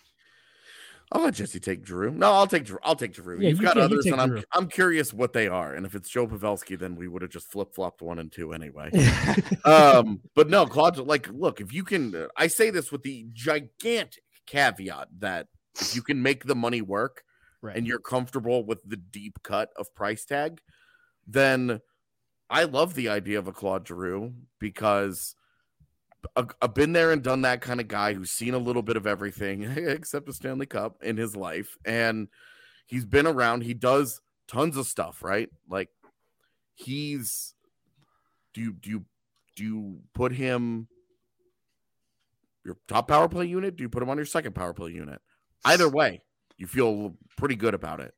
[1.12, 2.12] I'll let Jesse take Drew.
[2.12, 2.80] No, I'll take Drew.
[2.84, 3.40] I'll take Drew.
[3.40, 4.44] Yeah, You've you- got yeah, you others, take and I'm Drew.
[4.54, 5.74] I'm curious what they are.
[5.74, 8.54] And if it's Joe Pavelski, then we would have just flip flopped one and two
[8.54, 8.90] anyway.
[9.66, 10.98] um, but no, Claude.
[10.98, 15.48] Like, look, if you can, uh, I say this with the gigantic caveat that
[15.80, 17.24] if you can make the money work
[17.62, 17.76] right.
[17.76, 20.60] and you're comfortable with the deep cut of price tag,
[21.28, 21.82] then
[22.50, 25.36] I love the idea of a Claude Giroux because
[26.36, 28.98] a- I've been there and done that kind of guy who's seen a little bit
[28.98, 31.78] of everything except the Stanley Cup in his life.
[31.86, 32.28] And
[32.86, 33.62] he's been around.
[33.64, 35.50] He does tons of stuff, right?
[35.70, 35.90] Like
[36.76, 37.54] he's
[38.54, 39.06] do you do you
[39.56, 40.88] do you put him
[42.64, 43.76] your top power play unit?
[43.76, 45.22] Do you put him on your second power play unit?
[45.66, 46.22] Either way,
[46.58, 48.14] you feel pretty good about it,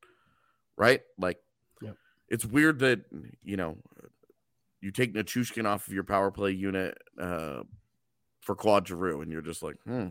[0.78, 1.02] right?
[1.18, 1.38] Like,
[1.82, 1.96] Yep.
[2.30, 3.02] it's weird that
[3.44, 3.78] you know
[4.82, 7.64] you take Nichushkin off of your power play unit uh,
[8.48, 10.08] for Claude Giroux, and you're just like, hmm,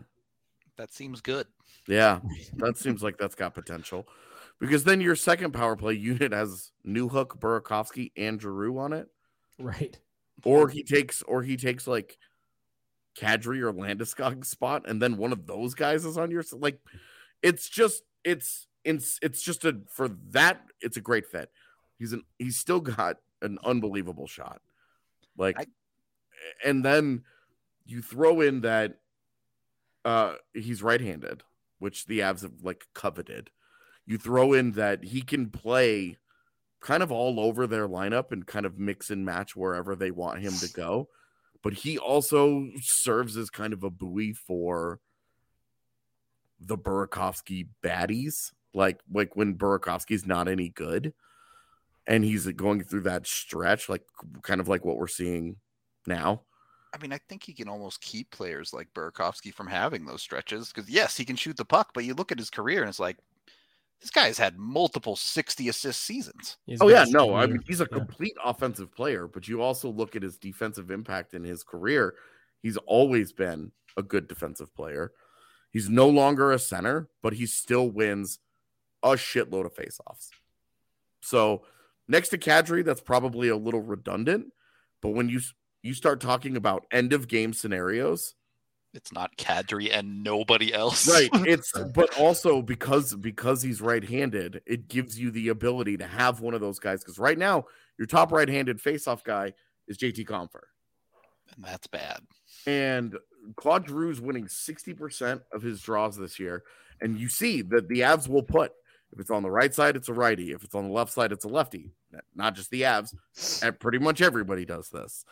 [0.77, 1.47] That seems good.
[1.87, 2.19] yeah,
[2.57, 4.07] that seems like that's got potential.
[4.59, 9.07] Because then your second power play unit has Newhook, Burakovsky, and Giroux on it,
[9.59, 9.99] Right.
[10.45, 12.19] or he takes, or he takes like
[13.19, 16.79] Kadri or Landeskog's spot, and then one of those guys is on your like.
[17.41, 20.61] It's just, it's, it's, it's just a for that.
[20.81, 21.49] It's a great fit.
[21.97, 24.61] He's an, he's still got an unbelievable shot,
[25.37, 25.65] like, I-
[26.63, 27.23] and then
[27.87, 28.99] you throw in that
[30.05, 31.43] uh he's right-handed,
[31.79, 33.49] which the Avs have like coveted.
[34.05, 36.17] You throw in that he can play
[36.79, 40.39] kind of all over their lineup and kind of mix and match wherever they want
[40.39, 41.09] him to go.
[41.63, 44.99] But he also serves as kind of a buoy for
[46.59, 48.51] the Burakovsky baddies.
[48.73, 51.13] Like like when Burakovsky's not any good
[52.05, 54.03] and he's going through that stretch, like
[54.41, 55.57] kind of like what we're seeing
[56.05, 56.43] now.
[56.97, 60.71] I mean, I think he can almost keep players like Burakovsky from having those stretches
[60.71, 62.99] because yes, he can shoot the puck, but you look at his career and it's
[62.99, 63.17] like
[64.01, 66.57] this guy has had multiple 60 assist seasons.
[66.65, 67.99] He's Oh yeah, a no, I mean he's a Yeah.
[67.99, 72.15] complete offensive player, but you also look at his defensive impact in his career.
[72.63, 75.11] He's always been a good defensive player.
[75.71, 78.39] He's no longer a center, but he still wins
[79.03, 80.29] a shitload of faceoffs.
[81.21, 81.63] So
[82.07, 84.53] next to Kadri, that's probably a little redundant,
[85.01, 85.41] but when you
[85.87, 88.35] you start talking about end of game scenarios,
[88.93, 91.07] It's not Kadri and nobody else.
[91.09, 96.41] right it's but also because because he's right-handed it gives you the ability to have
[96.41, 97.65] one of those guys because right now
[97.97, 99.53] your top right-handed face-off guy
[99.87, 100.63] is jt Compher.
[101.55, 102.19] and that's bad.
[102.65, 103.15] and
[103.55, 106.63] claude drew's winning 60% of his draws this year
[107.01, 108.71] and you see that the avs will put
[109.13, 111.31] if it's on the right side it's a righty if it's on the left side
[111.31, 111.91] it's a lefty
[112.35, 113.13] not just the avs
[113.63, 115.23] and pretty much everybody does this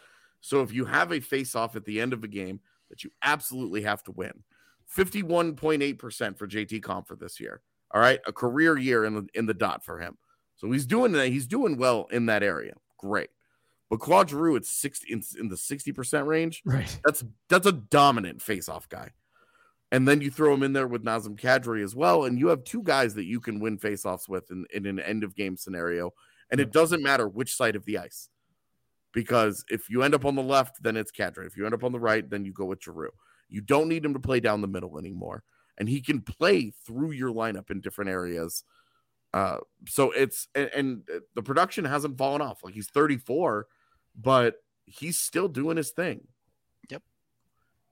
[0.45, 2.59] so if you have a face-off at the end of a game
[2.91, 4.43] that you absolutely have to win
[4.95, 7.61] 51.8% for JT Compher this year.
[7.91, 10.17] All right, a career year in the in the dot for him.
[10.55, 11.29] So he's doing that.
[11.29, 12.73] He's doing well in that area.
[12.99, 13.29] Great.
[13.89, 16.99] But Claude Giroux at 60 in, in the 60% range, Right.
[17.05, 19.11] that's that's a dominant face-off guy.
[19.91, 22.63] And then you throw him in there with Nazem Kadri as well, and you have
[22.63, 26.11] two guys that you can win face-offs with in, in an end of game scenario.
[26.51, 28.29] And it doesn't matter which side of the ice.
[29.15, 31.47] Because if you end up on the left, then it's Kadri.
[31.47, 33.13] If you end up on the right, then you go with Giroux.
[33.47, 35.43] You don't need him to play down the middle anymore.
[35.77, 38.65] And he can play through your lineup in different areas.
[39.33, 41.03] Uh, so it's and, and
[41.33, 42.61] the production hasn't fallen off.
[42.61, 43.67] Like he's 34,
[44.19, 44.55] but
[44.85, 46.27] he's still doing his thing.
[46.89, 47.03] Yep.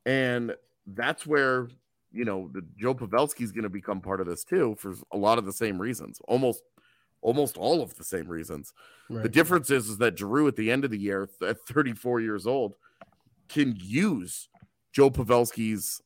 [0.05, 0.55] And
[0.85, 1.69] that's where
[2.11, 5.17] you know the Joe Pavelski is going to become part of this too for a
[5.17, 6.19] lot of the same reasons.
[6.27, 6.63] Almost
[7.23, 8.73] almost all of the same reasons.
[9.09, 12.47] The difference is, is that Giroux at the end of the year, at 34 years
[12.47, 12.75] old,
[13.47, 14.49] can use
[14.91, 16.01] Joe Pavelski's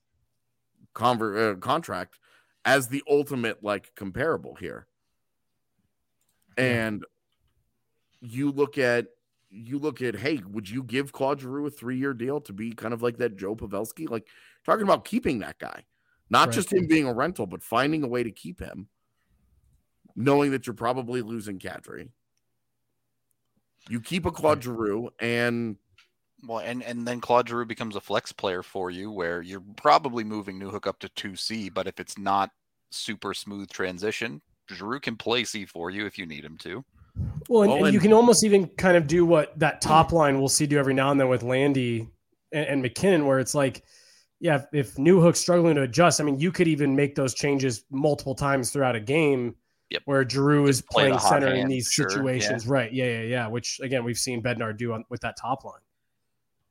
[0.93, 2.19] conver- uh, contract
[2.65, 4.87] as the ultimate like comparable here.
[6.57, 7.05] And
[8.19, 9.07] you look at
[9.49, 12.71] you look at hey, would you give Claude Giroux a three year deal to be
[12.73, 14.09] kind of like that Joe Pavelski?
[14.09, 14.27] Like
[14.65, 15.85] talking about keeping that guy,
[16.29, 16.55] not Right.
[16.55, 18.89] just him being a rental, but finding a way to keep him,
[20.17, 22.09] knowing that you're probably losing Kadri.
[23.87, 25.77] You keep a Claude Giroux, and
[26.45, 30.25] Well, and and then Claude Giroux becomes a flex player for you, where you're probably
[30.25, 31.69] moving Newhook up to two C.
[31.69, 32.51] But if it's not
[32.89, 36.83] super smooth transition, Giroux can play C for you if you need him to.
[37.47, 40.11] Well, and, Well, and you and- can almost even kind of do what that top
[40.11, 42.09] line we'll see do every now and then with Landy
[42.51, 43.83] and, and MacKinnon, where it's like,
[44.39, 47.85] yeah, if, if Newhook's struggling to adjust, I mean, you could even make those changes
[47.89, 49.55] multiple times throughout a game.
[49.89, 50.01] Yep.
[50.05, 52.13] Where Giroux is play playing hot center in these sure, yeah.
[52.13, 52.91] situations, right?
[52.91, 53.47] Yeah, yeah, yeah.
[53.47, 55.79] Which again, we've seen Bednar do on, with that top line.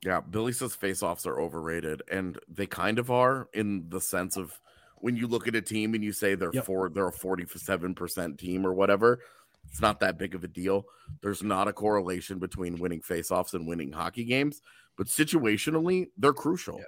[0.05, 4.61] Yeah, Billy says faceoffs are overrated, and they kind of are in the sense of
[4.99, 6.65] when you look at a team and you say they're Yep.
[6.67, 9.21] for they're a forty-seven percent team or whatever.
[9.69, 10.85] It's not that big of a deal.
[11.23, 14.61] There's not a correlation between winning faceoffs and winning hockey games,
[14.97, 16.81] but situationally, they're crucial.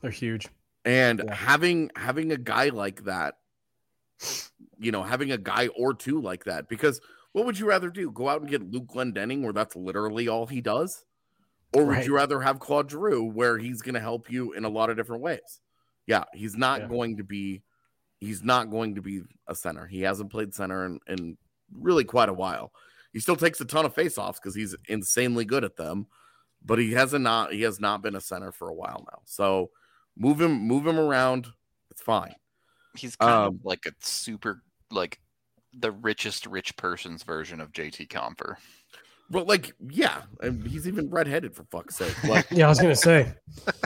[0.00, 0.48] They're huge.
[0.84, 1.34] And Yeah.
[1.34, 3.36] having having a guy like that,
[4.78, 7.00] you know, having a guy or two like that, because
[7.32, 8.10] what would you rather do?
[8.10, 11.04] Go out and get Luke Glendening, where that's literally all he does,
[11.72, 12.06] or would Right.
[12.06, 14.96] you rather have Claude Giroux, where he's going to help you in a lot of
[14.96, 15.60] different ways?
[16.06, 16.88] Yeah, he's not Yeah.
[16.88, 17.62] going to be,
[18.20, 19.86] he's not going to be a center.
[19.86, 21.38] He hasn't played center in, in
[21.72, 22.72] really quite a while.
[23.12, 26.06] He still takes a ton of faceoffs because he's insanely good at them,
[26.64, 29.22] but he hasn't not he has not been a center for a while now.
[29.24, 29.70] So
[30.16, 31.48] Move him, move him around.
[31.90, 32.36] It's fine.
[32.96, 35.18] He's kind Um, of like a super like
[35.72, 38.56] the richest rich person's version of JT Compher.
[39.30, 42.14] Well, like, yeah, and he's even redheaded for fuck's sake.
[42.24, 43.32] Like, Yeah, I was gonna say.
[43.66, 43.72] Yeah,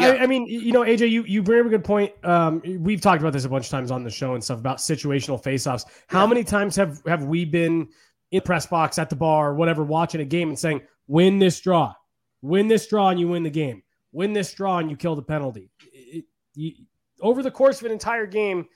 [0.00, 0.08] Yeah.
[0.08, 2.12] I, I mean, you know, AJ, you you bring up a good point.
[2.24, 4.78] Um, we've talked about this a bunch of times on the show and stuff about
[4.78, 5.84] situational faceoffs.
[6.08, 6.26] How Yeah.
[6.28, 7.88] many times have have we been
[8.32, 11.60] in press box at the bar, or whatever, watching a game and saying, "Win this
[11.60, 11.94] draw,
[12.42, 13.84] win this draw, and you win the game.
[14.10, 16.24] Win this draw, and you kill the penalty." It-
[16.58, 16.72] you,
[17.20, 18.66] over the course of an entire game,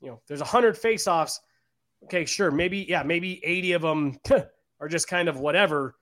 [0.00, 1.40] you know, there's a hundred faceoffs.
[2.04, 4.18] Okay, sure, maybe yeah, maybe eighty of them
[4.80, 5.94] are just kind of whatever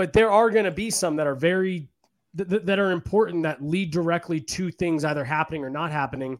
[0.00, 1.88] but there are going to be some that are very
[2.36, 6.38] th- that are important that lead directly to things either happening or not happening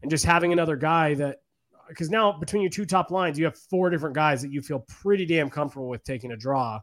[0.00, 1.42] and just having another guy that
[1.88, 4.78] because now between your two top lines you have four different guys that you feel
[4.88, 6.80] pretty damn comfortable with taking a draw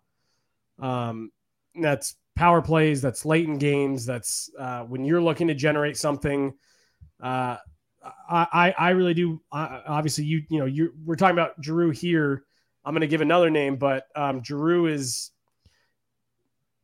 [0.79, 1.31] um
[1.81, 6.53] that's power plays that's late in games that's uh, when you're looking to generate something
[7.21, 7.57] uh
[8.27, 9.41] I, I really do.
[9.51, 12.45] I, obviously, you you know you we're talking about Drew here.
[12.83, 15.31] I'm going to give another name, but um, Giroux is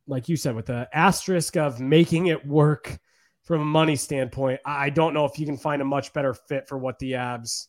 [0.08, 2.98] like you said, with the asterisk of making it work
[3.42, 6.66] from a money standpoint, I don't know if you can find a much better fit
[6.66, 7.66] for what the Avs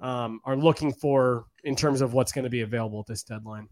[0.00, 3.68] um, are looking for in terms of what's going to be available at this deadline.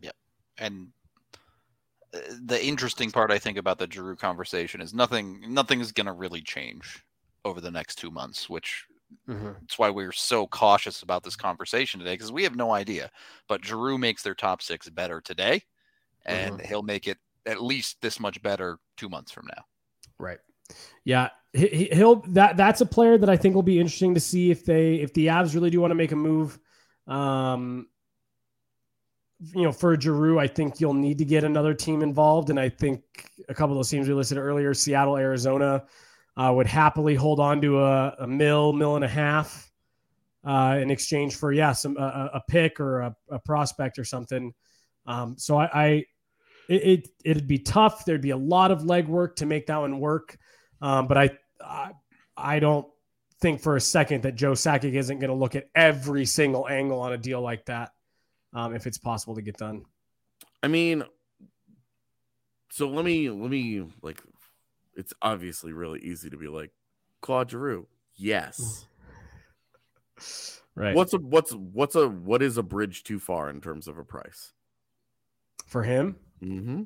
[0.00, 0.14] Yep,
[0.58, 1.03] and uh,
[2.42, 6.12] the interesting part I think about the Giroux conversation is nothing nothing is going to
[6.12, 7.04] really change
[7.44, 8.86] over the next 2 months, which
[9.60, 13.10] That's why we're so cautious about this conversation today because we have no idea.
[13.48, 15.62] But Giroux makes their top six better today,
[16.26, 19.64] and he'll make it at least this much better two months from now.
[20.18, 20.38] Right.
[21.04, 24.50] Yeah, he, he'll that that's a player that I think will be interesting to see
[24.50, 26.58] if they if the Avs really do want to make a move.
[27.06, 27.88] Um,
[29.52, 32.68] you know, for Giroux, I think you'll need to get another team involved, and I
[32.68, 33.02] think
[33.48, 35.84] a couple of those teams we listed earlier, Seattle, Arizona,
[36.36, 39.70] uh, would happily hold on to a, a mill, mill and a half,
[40.44, 44.52] uh, in exchange for yeah, some a, a pick or a, a prospect or something.
[45.06, 45.86] Um, so I, I
[46.68, 48.04] it, it it'd be tough.
[48.04, 50.36] There'd be a lot of legwork to make that one work.
[50.80, 51.30] Um, but I,
[51.60, 51.92] I
[52.36, 52.86] I don't
[53.40, 57.00] think for a second that Joe Sakic isn't going to look at every single angle
[57.00, 57.90] on a deal like that
[58.54, 59.84] um, if it's possible to get done.
[60.62, 61.04] I mean,
[62.70, 64.22] so let me let me like,
[64.96, 66.70] it's obviously really easy to be like
[67.20, 67.86] Claude Giroux.
[68.16, 68.86] Yes.
[70.76, 70.96] Right.
[70.96, 74.02] What's a what's what's a what is a bridge too far in terms of a
[74.04, 74.54] price?
[75.66, 76.16] for him?
[76.42, 76.82] Mm-hmm.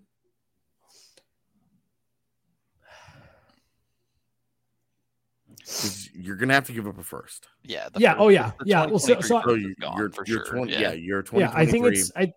[6.14, 7.48] You're gonna have to give up a first.
[7.62, 7.88] Yeah.
[7.92, 9.96] the Yeah, first- oh, yeah, the yeah, well, so- so I- So you, is gone
[9.98, 10.54] you're for you're sure.
[10.56, 10.80] 20, yeah.
[10.80, 10.92] yeah.
[10.92, 11.44] you're 20.
[11.44, 12.32] Yeah, I think it's I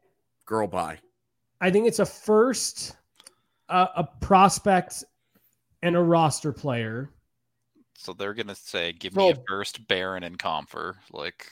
[0.45, 0.99] girl bye.
[1.61, 2.95] I think it's a first,
[3.69, 5.03] uh, a prospect,
[5.84, 7.09] and a roster player.
[7.95, 11.47] So they're gonna say, "Give me a first Barron and Compher." Like,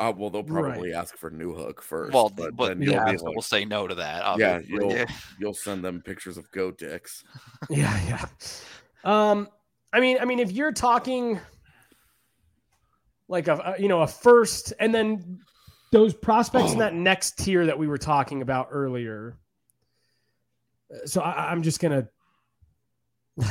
[0.00, 0.70] Uh, well, they'll Right.
[0.70, 2.12] probably ask for Newhook first.
[2.14, 4.38] well, but, but, then the you'll be Avs like, will say no to that.
[4.38, 4.92] yeah, you'll
[5.40, 7.24] you'll send them pictures of goat dicks.
[7.68, 8.26] Yeah, yeah.
[9.02, 9.48] Um,
[9.92, 11.40] I mean, I mean, if you're talking
[13.28, 15.40] like a, you know a first, and then
[15.92, 19.36] those prospects in that next tier that we were talking about earlier.
[20.92, 22.08] Uh, So I, I'm just gonna.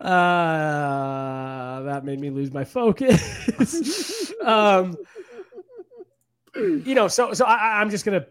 [0.00, 4.32] uh, that made me lose my focus.
[4.44, 4.96] um,
[6.54, 8.26] you know, so so I- I'm just gonna,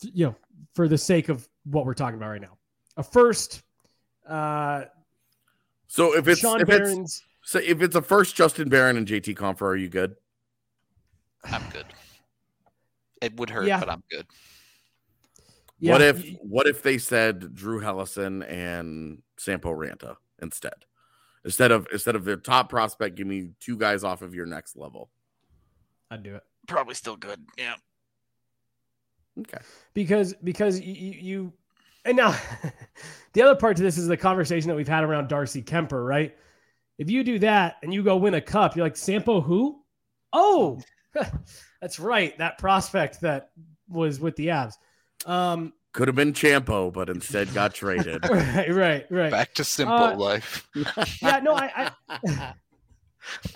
[0.00, 0.36] you know,
[0.74, 2.56] for the sake of what we're talking about right now,
[2.96, 3.62] a first,
[4.28, 4.84] uh,
[5.88, 9.36] So if it's Sean if it's so if it's a first Justin Barron and JT
[9.36, 10.16] Compher, are you good?
[11.44, 11.86] I'm good.
[13.22, 13.78] It would hurt, Yeah.
[13.78, 14.26] but I'm good.
[15.78, 20.84] Yeah, what if what if they said Drew Helleson and Sampo Ranta instead?
[21.44, 24.76] Instead of instead of their top prospect, give me two guys off of your next
[24.76, 25.10] level.
[26.10, 27.44] I'd do it Probably still good.
[27.56, 27.74] Yeah.
[29.38, 29.58] Okay.
[29.94, 31.52] because because you, you
[32.06, 32.34] and now
[33.32, 36.34] the other part to this is the conversation that we've had around Darcy Kuemper, right?
[36.98, 39.82] If you do that and you go win a cup, you're like Sampo who?
[40.32, 40.80] Oh,
[41.80, 43.50] that's right, that prospect that
[43.88, 44.74] was with the Avs.
[45.26, 48.26] Um, Could have been Champo, but instead got traded.
[48.30, 49.30] right, right, right.
[49.30, 50.66] Back to simple Uh, life.
[51.20, 52.54] yeah, no, I, I,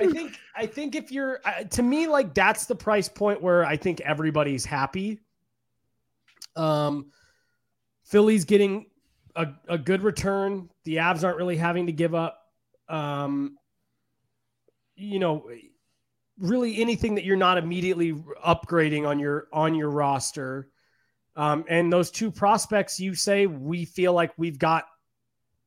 [0.00, 3.64] I think, I think if you're, uh, to me, like that's the price point where
[3.64, 5.20] I think everybody's happy.
[6.56, 7.10] Um,
[8.10, 8.86] Philly's getting
[9.36, 10.68] a, a good return.
[10.84, 12.38] The Avs aren't really having to give up,
[12.88, 13.56] um,
[14.96, 15.48] you know,
[16.38, 20.68] really anything that you're not immediately upgrading on your on your roster.
[21.36, 24.86] Um, and those two prospects, you say we feel like we've got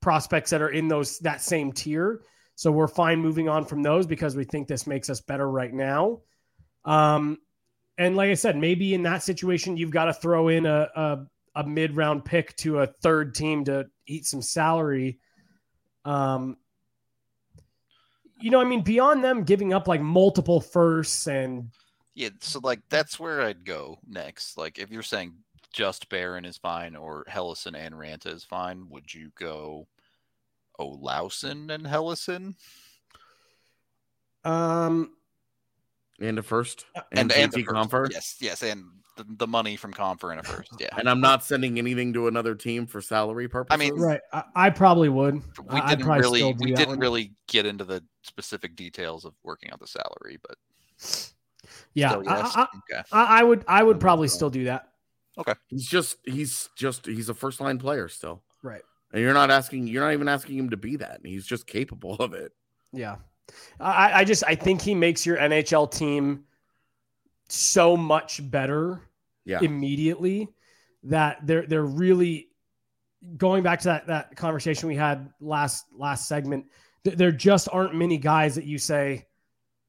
[0.01, 2.21] prospects that are in those that same tier.
[2.55, 5.73] So we're fine moving on from those because we think this makes us better right
[5.73, 6.19] now.
[6.83, 7.37] Um,
[7.97, 11.25] and like I said, maybe in that situation, you've got to throw in a, a,
[11.55, 15.19] a mid round pick to a third team to eat some salary.
[16.05, 16.57] Um,
[18.41, 21.69] you know, I mean, beyond them giving up like multiple firsts and
[22.15, 24.57] Yeah, so like that's where I'd go next.
[24.57, 25.33] Like if you're saying
[25.71, 29.87] just Barron is fine or Helleson and Ranta is fine, would you go
[30.79, 32.55] Olausson and Helleson?
[34.43, 35.13] um,
[36.19, 38.11] And a first And and, and JT the first- Compher.
[38.11, 38.83] Yes, yes, and
[39.15, 40.71] the, the money from Compher in a first.
[40.79, 40.89] Yeah.
[40.97, 43.73] And I'm not sending anything to another team for salary purposes.
[43.73, 44.21] I mean, right.
[44.31, 45.35] I, I probably would.
[45.35, 46.99] we I- I'd didn't really we didn't one.
[46.99, 50.57] really get into the specific details of working out the salary, but
[51.93, 52.09] Yeah.
[52.09, 52.51] still, I- yes.
[52.55, 53.03] I, okay.
[53.11, 54.89] I, I would, I would probably still do that.
[55.37, 55.53] Okay.
[55.67, 58.43] He's just he's just he's a first line player still.
[58.61, 58.83] Right.
[59.11, 61.17] And you're not asking you're not even asking him to be that.
[61.17, 62.51] And He's just capable of it.
[62.91, 63.15] Yeah.
[63.79, 66.43] I, I just I think he makes your NHL team
[67.53, 69.01] so much better
[69.45, 69.59] Yeah.
[69.61, 70.47] immediately
[71.03, 72.49] that they're they're really
[73.37, 76.65] going back to that that conversation we had last last segment.
[77.03, 79.27] th- There just aren't many guys that you say,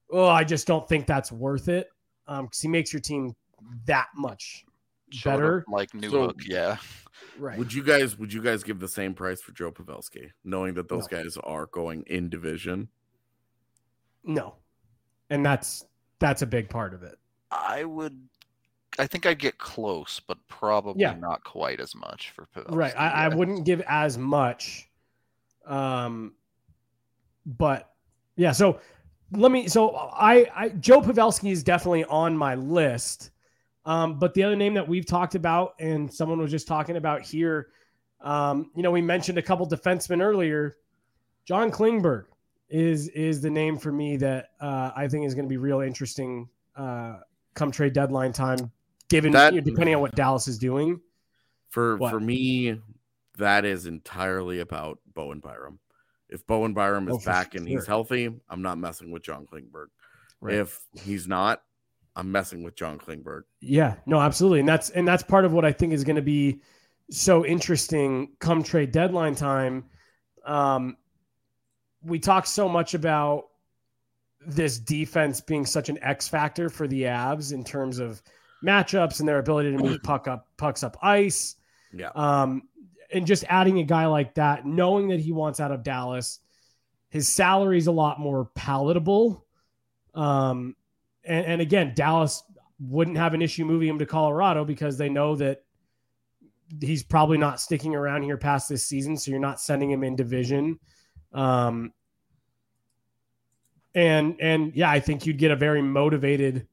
[0.09, 1.89] "Oh, I just don't think that's worth it,"
[2.27, 3.35] um because he makes your team
[3.85, 4.65] that much
[5.11, 5.65] Short of, better.
[5.69, 6.77] like new So- hook, yeah.
[7.39, 7.57] Right.
[7.57, 10.87] Would you guys would you guys give the same price for Joe Pavelski, knowing that
[10.89, 11.23] those No.
[11.23, 12.89] guys are going in division?
[14.23, 14.55] no,
[15.29, 15.85] and that's
[16.19, 17.17] that's a big part of it.
[17.51, 18.19] I would
[18.97, 21.15] I think I'd get close, but probably Yeah.
[21.15, 22.75] not quite as much for Pavelski.
[22.75, 22.93] Right.
[22.97, 24.89] I, I wouldn't give as much.
[25.65, 26.33] Um,
[27.45, 27.91] but
[28.37, 28.79] yeah, so
[29.31, 33.31] let me so I I Joe Pavelski is definitely on my list.
[33.85, 37.21] Um, but the other name that we've talked about and someone was just talking about
[37.21, 37.67] here,
[38.21, 40.77] um, you know, we mentioned a couple defensemen earlier.
[41.45, 42.25] John Klingberg
[42.69, 45.81] is is the name for me that uh, I think is going to be real
[45.81, 47.17] interesting uh,
[47.55, 48.71] come trade deadline time,
[49.09, 51.01] given That- you know, depending on what Dallas is doing.
[51.69, 52.79] For for me,
[53.37, 55.79] that is entirely about Bowen Byram.
[56.29, 59.87] If Bowen Byram is Oh, back and he's healthy, I'm not messing with John Klingberg.
[60.41, 60.55] Right.
[60.55, 61.61] If he's not,
[62.15, 63.43] I'm messing with John Klingberg.
[63.59, 64.61] Yeah, no, absolutely.
[64.61, 66.61] And that's and that's part of what I think is going to be
[67.09, 69.85] so interesting come trade deadline time.
[70.45, 70.97] Um
[72.01, 73.45] we talk so much about
[74.47, 78.21] this defense being such an X factor for the Avs in terms of
[78.63, 81.55] matchups and their ability to move puck up pucks up ice.
[81.93, 82.09] Yeah.
[82.15, 82.63] Um,
[83.13, 86.39] and just adding a guy like that, knowing that he wants out of Dallas,
[87.09, 89.45] his salary is a lot more palatable.
[90.13, 90.75] Um,
[91.23, 92.43] and, and again, Dallas
[92.79, 95.63] wouldn't have an issue moving him to Colorado because they know that
[96.81, 99.17] he's probably not sticking around here past this season.
[99.17, 100.79] So you're not sending him in division.
[101.31, 101.93] Um,
[103.95, 106.67] and and yeah, I think you'd get a very motivated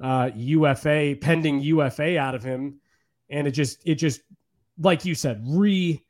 [0.00, 2.80] uh, UFA pending UFA out of him,
[3.30, 4.22] and it just it just
[4.78, 6.02] like you said, re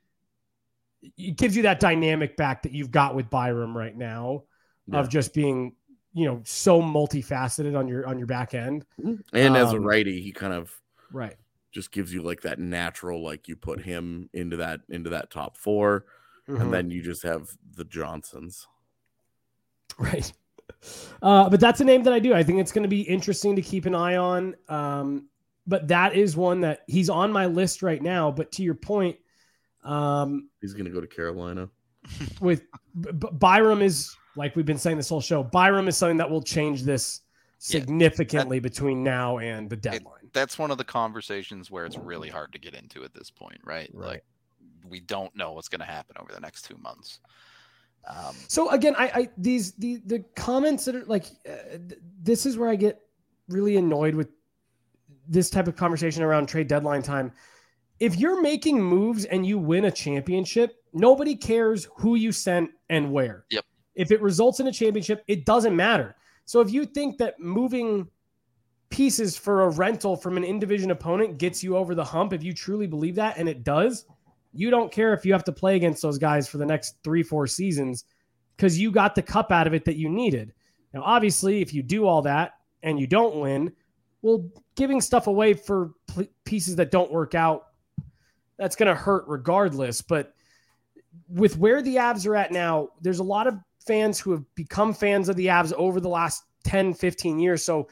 [1.19, 4.45] it gives you that dynamic back that you've got with Byram right now
[4.87, 5.01] Yeah.
[5.01, 5.75] of just being
[6.15, 8.87] you know so multifaceted on your on your back end.
[9.33, 11.37] And as a Um, righty, he kind of Right.
[11.73, 15.57] just gives you like that natural, like you put him into that into that top
[15.57, 16.07] 4
[16.49, 16.61] Mhm.
[16.61, 18.67] and then you just have the Johnsons.
[19.99, 20.33] Right.
[21.23, 22.35] Uh, but that's a name that I do.
[22.35, 24.57] I think it's going to be interesting to keep an eye on.
[24.69, 25.29] Um,
[25.67, 28.31] but that is one that he's on my list right now.
[28.31, 29.17] But to your point,
[29.85, 31.69] um, He's going to go to Carolina.
[32.41, 32.63] with
[33.01, 35.43] B- B- Byram is like we've been saying this whole show.
[35.43, 37.21] Byram is something that will change this
[37.61, 40.31] Yeah, significantly between now and the deadline.
[40.33, 43.61] That's one of the conversations where it's really hard to get into at this point,
[43.65, 43.91] right?
[43.93, 44.07] Right.
[44.07, 44.25] Like
[44.89, 47.21] we don't know what's going to happen over the next two months.
[48.07, 51.79] Um, So again, I, I these the the comments that are like uh,
[52.23, 53.01] this is where I get
[53.49, 54.29] really annoyed with
[55.29, 57.33] this type of conversation around trade deadline time.
[58.01, 63.13] If you're making moves and you win a championship, nobody cares who you sent and
[63.13, 63.45] where.
[63.51, 63.65] Yep.
[63.95, 66.17] If it results in a championship, it doesn't matter.
[66.45, 68.09] So if you think that moving
[68.89, 72.43] pieces for a rental from an in division opponent gets you over the hump, if
[72.43, 74.05] you truly believe that, and it does,
[74.53, 77.23] you don't care if you have to play against those guys for the next three,
[77.23, 78.05] four seasons
[78.57, 80.53] because you got the cup out of it that you needed.
[80.93, 83.73] Now, obviously, if you do all that and you don't win,
[84.21, 85.93] well, giving stuff away for
[86.45, 87.69] pieces that don't work out,
[88.59, 90.03] that's going to hurt regardless.
[90.03, 90.35] But
[91.29, 94.95] with where the Avs are at now, there's a lot of fans who have become
[94.95, 97.65] fans of the Avs over the last 10, 15 years.
[97.65, 97.89] So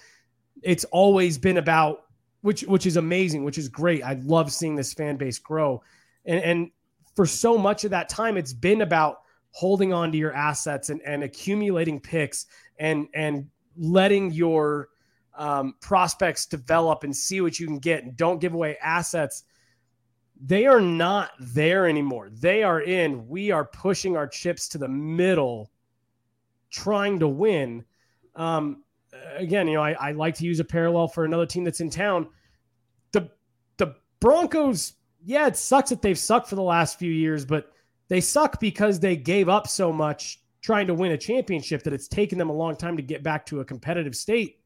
[0.63, 2.05] it's always been about
[2.43, 4.03] which which is amazing, which is great.
[4.03, 5.83] I love seeing this fan base grow,
[6.25, 6.71] and and
[7.17, 9.19] for so much of that time, it's been about
[9.53, 12.47] holding on to your assets and, and accumulating picks
[12.79, 14.89] and and letting your
[15.37, 19.45] um, prospects develop and see what you can get and don't give away assets.
[20.43, 22.31] They are not there anymore.
[22.31, 23.29] They are in.
[23.29, 25.71] We are pushing our chips to the middle
[26.71, 27.85] trying to win.
[28.37, 28.85] Um,
[29.37, 31.91] again you know I, I like to use a parallel for another team that's in
[31.91, 32.29] town.
[33.13, 33.31] The
[33.77, 34.95] the broncos
[35.25, 37.73] yeah it sucks that they've sucked for the last few years but
[38.09, 42.09] they suck because they gave up so much trying to win a championship that it's
[42.09, 44.59] taken them a long time to get back to a competitive state.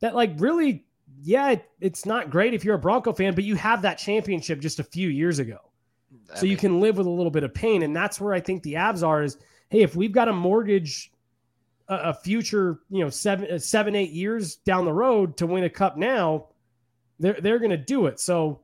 [0.00, 0.84] That, like, really,
[1.22, 4.60] yeah, it, it's not great if you're a Bronco fan, but you have that championship
[4.60, 5.58] just a few years ago.
[6.32, 7.82] I so mean, you can live with a little bit of pain.
[7.82, 9.36] And that's where I think the Avs are is
[9.68, 11.12] hey, if we've got a mortgage
[11.88, 15.64] a, a future, you know, seven, uh, seven, eight years down the road to win
[15.64, 16.46] a cup now,
[17.18, 18.20] they're, they're going to do it.
[18.20, 18.60] So,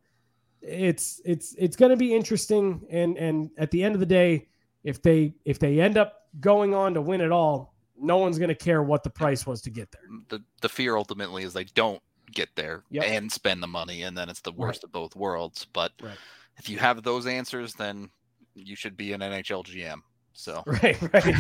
[0.63, 4.49] it's it's it's going to be interesting and and at the end of the day
[4.85, 8.49] if they if they end up going on to win it all no one's going
[8.49, 11.65] to care what the price was to get there the the fear ultimately is they
[11.65, 12.03] don't
[12.33, 13.05] get there yep.
[13.07, 14.85] and spend the money and then it's the worst right.
[14.85, 16.17] of both worlds but right.
[16.57, 18.09] if you have those answers then
[18.55, 20.01] you should be an NHL GM
[20.33, 21.35] so right right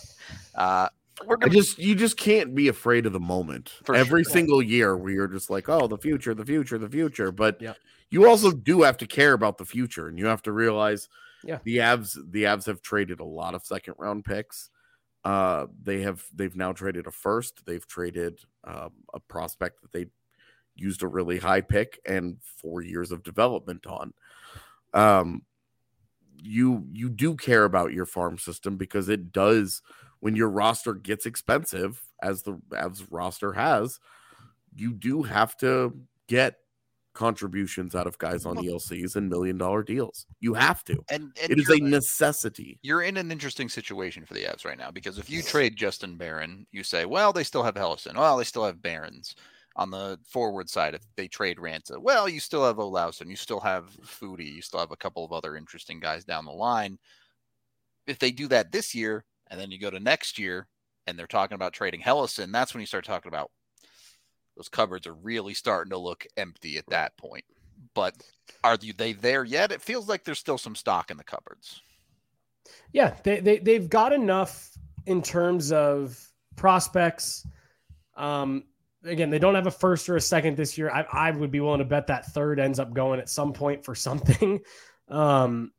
[0.54, 0.88] uh
[1.28, 1.46] Gonna...
[1.46, 3.72] I just you just can't be afraid of the moment.
[3.84, 4.32] For Every sure.
[4.32, 7.30] single year where you're just like, oh, the future, the future, the future.
[7.32, 7.74] But yeah.
[8.10, 11.08] you also do have to care about the future, and you have to realize,
[11.44, 14.70] yeah, the Avs, the Avs have traded a lot of second round picks.
[15.24, 17.66] Uh, they have they've now traded a first.
[17.66, 20.06] They've traded um, a prospect that they
[20.76, 24.14] used a really high pick and four years of development on.
[24.94, 25.42] Um,
[26.42, 29.82] you you do care about your farm system because it does
[30.20, 33.98] when your roster gets expensive, as the as roster has,
[34.74, 35.96] you do have to
[36.28, 36.56] get
[37.12, 40.26] contributions out of guys on ELCs and million dollar deals.
[40.38, 41.02] You have to.
[41.10, 42.78] And, and it is a necessity.
[42.82, 46.16] You're in an interesting situation for the Avs right now because if you trade Justin
[46.16, 48.14] Barron, you say, well, they still have Helleson.
[48.16, 49.34] Well, they still have Barons.
[49.76, 53.60] On the forward side, if they trade Ranta, well, you still have Olausson, you still
[53.60, 56.98] have Foudy, you still have a couple of other interesting guys down the line.
[58.06, 60.68] If they do that this year, and then you go to next year
[61.06, 63.50] and they're talking about trading Helleson, that's when you start talking about
[64.56, 67.44] those cupboards are really starting to look empty at that point.
[67.94, 68.14] But
[68.62, 69.72] are they there yet?
[69.72, 71.80] It feels like there's still some stock in the cupboards.
[72.92, 74.70] Yeah, they, they they've got enough
[75.06, 76.22] in terms of
[76.56, 77.46] prospects.
[78.16, 78.64] Um,
[79.04, 80.90] again, they don't have a first or a second this year.
[80.90, 83.84] I, I would be willing to bet that third ends up going at some point
[83.84, 84.60] for something.
[85.08, 85.72] Um,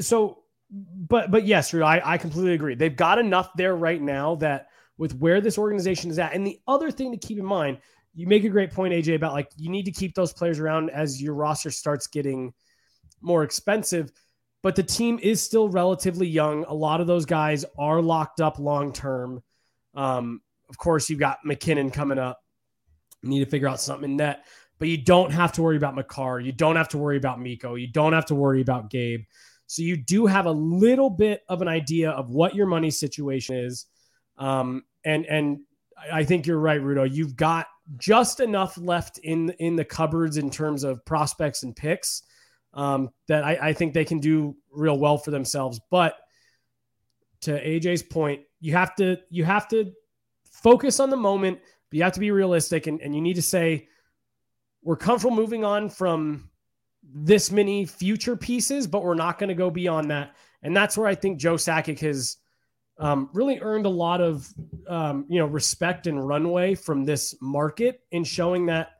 [0.00, 2.74] so but but yes, I, I completely agree.
[2.74, 4.68] They've got enough there right now that
[4.98, 6.34] with where this organization is at.
[6.34, 7.78] And the other thing to keep in mind,
[8.14, 10.90] you make a great point, AJ, about like you need to keep those players around
[10.90, 12.52] as your roster starts getting
[13.20, 14.12] more expensive.
[14.62, 16.64] But the team is still relatively young.
[16.64, 19.42] A lot of those guys are locked up long term.
[19.94, 22.38] Um, of course, you've got MacKinnon coming up.
[23.22, 24.44] You need to figure out something in net,
[24.78, 26.40] but you don't have to worry about Makar.
[26.40, 27.74] You don't have to worry about Mikko.
[27.74, 29.24] You don't have to worry about Gabe.
[29.70, 33.54] So you do have a little bit of an idea of what your money situation
[33.54, 33.86] is.
[34.36, 35.60] Um, and and
[36.12, 37.08] I think you're right, Rudo.
[37.08, 42.22] You've got just enough left in in the cupboards in terms of prospects and picks
[42.74, 45.80] um, that I, I think they can do real well for themselves.
[45.88, 46.16] But
[47.42, 49.92] to AJ's point, you have to you have to
[50.50, 51.60] focus on the moment,
[51.90, 53.86] but you have to be realistic and, and you need to say,
[54.82, 56.49] we're comfortable moving on from
[57.12, 60.34] this many future pieces, but we're not going to go beyond that.
[60.62, 62.36] And that's where I think Joe Sakic has
[62.98, 64.46] um, really earned a lot of
[64.86, 68.90] um, you know respect and runway from this market in showing that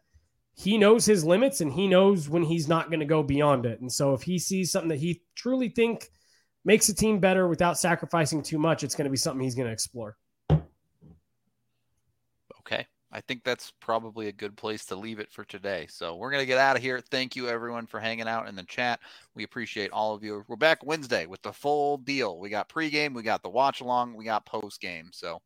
[0.55, 3.81] he knows his limits and he knows when he's not going to go beyond it.
[3.81, 6.11] And so if he sees something that he truly think
[6.65, 9.69] makes a team better without sacrificing too much, it's going to be something he's going
[9.69, 10.17] to explore.
[13.13, 15.87] I think that's probably a good place to leave it for today.
[15.91, 17.01] So we're going to get out of here.
[17.01, 19.01] Thank you, everyone, for hanging out in the chat.
[19.35, 20.45] We appreciate all of you.
[20.47, 22.39] We're back Wednesday with the full deal.
[22.39, 25.13] We got pregame, we got the watch along, we got postgame.
[25.13, 25.41] So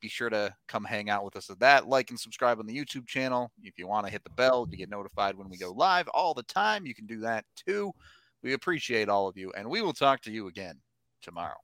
[0.00, 1.88] be sure to come hang out with us at that.
[1.88, 3.50] Like and subscribe on the YouTube channel.
[3.62, 6.34] If you want to hit the bell to get notified when we go live all
[6.34, 7.92] the time, you can do that too.
[8.42, 10.78] We appreciate all of you, and we will talk to you again
[11.22, 11.56] tomorrow.